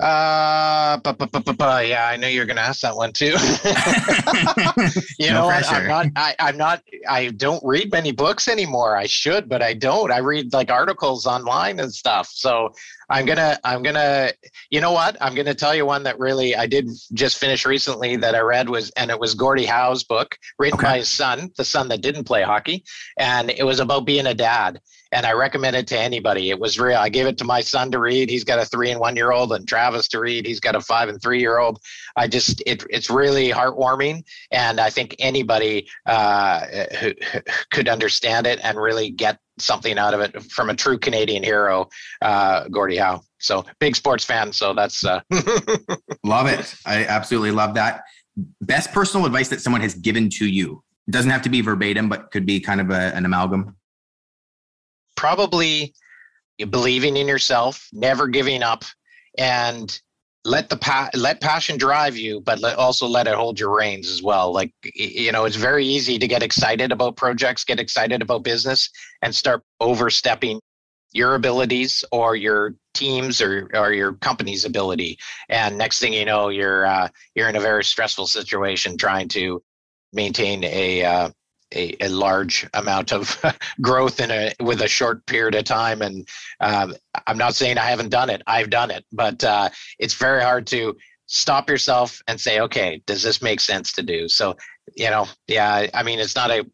Uh, 0.00 0.96
but, 0.98 1.16
but, 1.16 1.30
but, 1.30 1.56
but, 1.56 1.86
yeah, 1.86 2.06
I 2.08 2.16
know 2.16 2.26
you're 2.26 2.46
going 2.46 2.56
to 2.56 2.62
ask 2.62 2.80
that 2.80 2.96
one 2.96 3.12
too. 3.12 3.26
you 5.18 5.30
no 5.30 5.34
know 5.34 5.46
what? 5.46 5.72
I'm 5.72 5.86
not, 5.86 6.06
I, 6.16 6.34
I'm 6.40 6.56
not, 6.56 6.82
I 7.08 7.28
don't 7.28 7.62
read 7.64 7.92
many 7.92 8.10
books 8.10 8.48
anymore. 8.48 8.96
I 8.96 9.06
should, 9.06 9.48
but 9.48 9.62
I 9.62 9.74
don't. 9.74 10.10
I 10.10 10.18
read 10.18 10.52
like 10.52 10.70
articles 10.70 11.24
online 11.24 11.78
and 11.78 11.92
stuff. 11.92 12.28
So 12.32 12.74
I'm 13.10 13.26
gonna, 13.26 13.58
I'm 13.62 13.82
gonna, 13.82 14.32
you 14.70 14.80
know 14.80 14.92
what? 14.92 15.16
I'm 15.20 15.34
gonna 15.34 15.54
tell 15.54 15.74
you 15.74 15.86
one 15.86 16.02
that 16.02 16.18
really 16.18 16.56
I 16.56 16.66
did 16.66 16.88
just 17.12 17.38
finish 17.38 17.64
recently 17.64 18.16
that 18.16 18.34
I 18.34 18.40
read 18.40 18.70
was, 18.70 18.90
and 18.96 19.10
it 19.10 19.20
was 19.20 19.34
Gordie 19.34 19.66
Howe's 19.66 20.02
book, 20.02 20.36
written 20.58 20.78
okay. 20.78 20.86
by 20.86 20.98
his 20.98 21.12
son, 21.12 21.52
the 21.56 21.64
son 21.64 21.88
that 21.88 22.00
didn't 22.00 22.24
play 22.24 22.42
hockey, 22.42 22.84
and 23.18 23.50
it 23.50 23.64
was 23.64 23.80
about 23.80 24.06
being 24.06 24.26
a 24.26 24.34
dad. 24.34 24.80
And 25.12 25.26
I 25.26 25.32
recommend 25.32 25.76
it 25.76 25.86
to 25.88 25.98
anybody. 25.98 26.50
It 26.50 26.58
was 26.58 26.78
real. 26.78 26.96
I 26.96 27.08
gave 27.08 27.26
it 27.26 27.38
to 27.38 27.44
my 27.44 27.60
son 27.60 27.90
to 27.90 27.98
read. 27.98 28.30
He's 28.30 28.44
got 28.44 28.58
a 28.58 28.64
three 28.64 28.90
and 28.90 28.98
one 28.98 29.14
year 29.14 29.30
old, 29.30 29.52
and 29.52 29.66
Travis 29.68 30.08
to 30.08 30.20
read. 30.20 30.46
He's 30.46 30.60
got 30.60 30.74
a 30.74 30.80
five 30.80 31.08
and 31.08 31.20
three 31.20 31.40
year 31.40 31.58
old. 31.58 31.80
I 32.16 32.28
just, 32.28 32.62
it, 32.66 32.84
it's 32.90 33.10
really 33.10 33.50
heartwarming, 33.50 34.24
and 34.50 34.80
I 34.80 34.90
think 34.90 35.14
anybody 35.18 35.88
uh, 36.06 36.66
who, 37.00 37.12
could 37.70 37.88
understand 37.88 38.46
it 38.46 38.60
and 38.62 38.78
really 38.78 39.10
get 39.10 39.38
something 39.58 39.98
out 39.98 40.14
of 40.14 40.20
it 40.20 40.42
from 40.50 40.70
a 40.70 40.74
true 40.74 40.98
Canadian 40.98 41.42
hero, 41.42 41.88
uh, 42.20 42.68
Gordie 42.68 42.96
Howe. 42.96 43.22
So 43.38 43.64
big 43.80 43.96
sports 43.96 44.24
fan. 44.24 44.52
So 44.52 44.72
that's 44.72 45.04
uh 45.04 45.20
love 46.24 46.46
it. 46.46 46.74
I 46.86 47.04
absolutely 47.04 47.50
love 47.50 47.74
that. 47.74 48.02
Best 48.60 48.92
personal 48.92 49.26
advice 49.26 49.48
that 49.48 49.60
someone 49.60 49.82
has 49.82 49.94
given 49.94 50.30
to 50.30 50.46
you. 50.46 50.82
It 51.08 51.10
doesn't 51.10 51.30
have 51.30 51.42
to 51.42 51.50
be 51.50 51.60
verbatim, 51.60 52.08
but 52.08 52.30
could 52.30 52.46
be 52.46 52.60
kind 52.60 52.80
of 52.80 52.90
a, 52.90 53.14
an 53.14 53.24
amalgam. 53.24 53.76
Probably 55.16 55.94
believing 56.70 57.16
in 57.16 57.28
yourself, 57.28 57.88
never 57.92 58.28
giving 58.28 58.62
up, 58.62 58.84
and 59.38 59.98
let 60.44 60.68
the 60.68 60.76
pa- 60.76 61.10
let 61.14 61.40
passion 61.40 61.78
drive 61.78 62.16
you 62.16 62.40
but 62.40 62.58
let, 62.58 62.76
also 62.76 63.06
let 63.06 63.28
it 63.28 63.34
hold 63.34 63.60
your 63.60 63.74
reins 63.76 64.10
as 64.10 64.22
well. 64.22 64.52
Like 64.52 64.72
you 64.82 65.30
know 65.30 65.44
it's 65.44 65.56
very 65.56 65.86
easy 65.86 66.18
to 66.18 66.26
get 66.26 66.42
excited 66.42 66.90
about 66.90 67.16
projects 67.16 67.64
get 67.64 67.78
excited 67.78 68.22
about 68.22 68.42
business 68.42 68.90
and 69.22 69.34
start 69.34 69.62
overstepping 69.80 70.60
your 71.12 71.34
abilities 71.34 72.04
or 72.10 72.34
your 72.34 72.74
teams 72.94 73.40
or, 73.40 73.70
or 73.74 73.92
your 73.92 74.14
company's 74.14 74.64
ability. 74.64 75.18
And 75.48 75.78
next 75.78 76.00
thing 76.00 76.12
you 76.12 76.24
know 76.24 76.48
you're 76.48 76.86
uh, 76.86 77.08
you're 77.34 77.48
in 77.48 77.56
a 77.56 77.60
very 77.60 77.84
stressful 77.84 78.26
situation 78.26 78.96
trying 78.96 79.28
to 79.28 79.62
maintain 80.12 80.64
a 80.64 81.04
uh, 81.04 81.30
a, 81.74 81.96
a, 82.00 82.08
large 82.08 82.66
amount 82.74 83.12
of 83.12 83.42
growth 83.80 84.20
in 84.20 84.30
a 84.30 84.52
with 84.60 84.82
a 84.82 84.88
short 84.88 85.24
period 85.26 85.54
of 85.54 85.64
time. 85.64 86.02
And 86.02 86.28
um, 86.60 86.94
I'm 87.26 87.38
not 87.38 87.54
saying 87.54 87.78
I 87.78 87.86
haven't 87.86 88.10
done 88.10 88.30
it; 88.30 88.42
I've 88.46 88.70
done 88.70 88.90
it, 88.90 89.04
but 89.12 89.42
uh, 89.44 89.70
it's 89.98 90.14
very 90.14 90.42
hard 90.42 90.66
to 90.68 90.96
stop 91.26 91.68
yourself 91.68 92.22
and 92.28 92.40
say, 92.40 92.60
"Okay, 92.60 93.02
does 93.06 93.22
this 93.22 93.42
make 93.42 93.60
sense 93.60 93.92
to 93.92 94.02
do?" 94.02 94.28
So, 94.28 94.56
you 94.96 95.10
know, 95.10 95.26
yeah, 95.48 95.88
I 95.94 96.02
mean, 96.02 96.18
it's 96.18 96.36
not 96.36 96.50
a, 96.50 96.64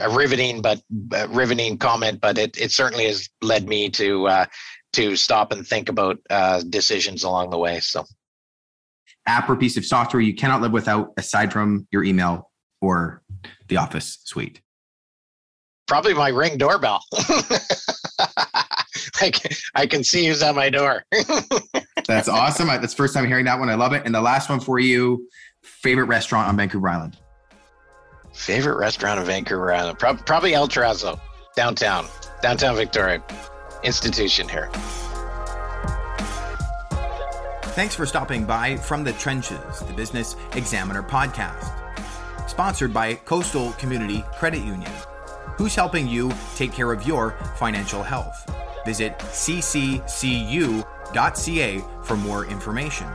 a 0.00 0.10
riveting 0.10 0.62
but 0.62 0.80
a 1.12 1.28
riveting 1.28 1.78
comment, 1.78 2.20
but 2.20 2.38
it 2.38 2.56
it 2.60 2.72
certainly 2.72 3.06
has 3.06 3.28
led 3.40 3.68
me 3.68 3.90
to 3.90 4.28
uh, 4.28 4.44
to 4.94 5.16
stop 5.16 5.52
and 5.52 5.66
think 5.66 5.88
about 5.88 6.18
uh, 6.30 6.62
decisions 6.68 7.24
along 7.24 7.50
the 7.50 7.58
way. 7.58 7.80
So. 7.80 8.04
App 9.24 9.48
or 9.48 9.54
piece 9.54 9.76
of 9.76 9.84
software 9.84 10.20
you 10.20 10.34
cannot 10.34 10.62
live 10.62 10.72
without 10.72 11.12
aside 11.16 11.52
from 11.52 11.86
your 11.92 12.02
email 12.02 12.50
or 12.80 13.21
the 13.68 13.76
office 13.76 14.18
suite? 14.24 14.60
Probably 15.86 16.14
my 16.14 16.28
ring 16.28 16.58
doorbell. 16.58 17.02
I, 19.20 19.30
can, 19.30 19.52
I 19.74 19.86
can 19.86 20.04
see 20.04 20.26
who's 20.26 20.42
at 20.42 20.54
my 20.54 20.70
door. 20.70 21.04
That's 22.06 22.28
awesome. 22.28 22.68
That's 22.68 22.94
first 22.94 23.14
time 23.14 23.26
hearing 23.26 23.44
that 23.46 23.58
one. 23.58 23.68
I 23.68 23.74
love 23.74 23.92
it. 23.92 24.02
And 24.04 24.14
the 24.14 24.20
last 24.20 24.48
one 24.48 24.60
for 24.60 24.78
you 24.78 25.28
favorite 25.62 26.06
restaurant 26.06 26.48
on 26.48 26.56
Vancouver 26.56 26.88
Island? 26.88 27.18
Favorite 28.32 28.78
restaurant 28.78 29.20
in 29.20 29.26
Vancouver 29.26 29.72
Island? 29.72 29.98
Pro- 29.98 30.14
probably 30.14 30.54
El 30.54 30.68
Terrazzo, 30.68 31.20
downtown, 31.56 32.06
downtown 32.40 32.76
Victoria. 32.76 33.22
Institution 33.84 34.48
here. 34.48 34.70
Thanks 37.74 37.94
for 37.94 38.06
stopping 38.06 38.44
by 38.44 38.76
from 38.76 39.02
the 39.02 39.12
trenches, 39.14 39.80
the 39.80 39.94
Business 39.94 40.36
Examiner 40.54 41.02
podcast. 41.02 41.81
Sponsored 42.46 42.92
by 42.92 43.14
Coastal 43.14 43.72
Community 43.72 44.24
Credit 44.34 44.62
Union. 44.64 44.92
Who's 45.56 45.74
helping 45.74 46.08
you 46.08 46.32
take 46.56 46.72
care 46.72 46.92
of 46.92 47.06
your 47.06 47.32
financial 47.56 48.02
health? 48.02 48.50
Visit 48.84 49.18
cccu.ca 49.18 50.02
for 52.02 52.16
more 52.16 52.46
information. 52.46 53.06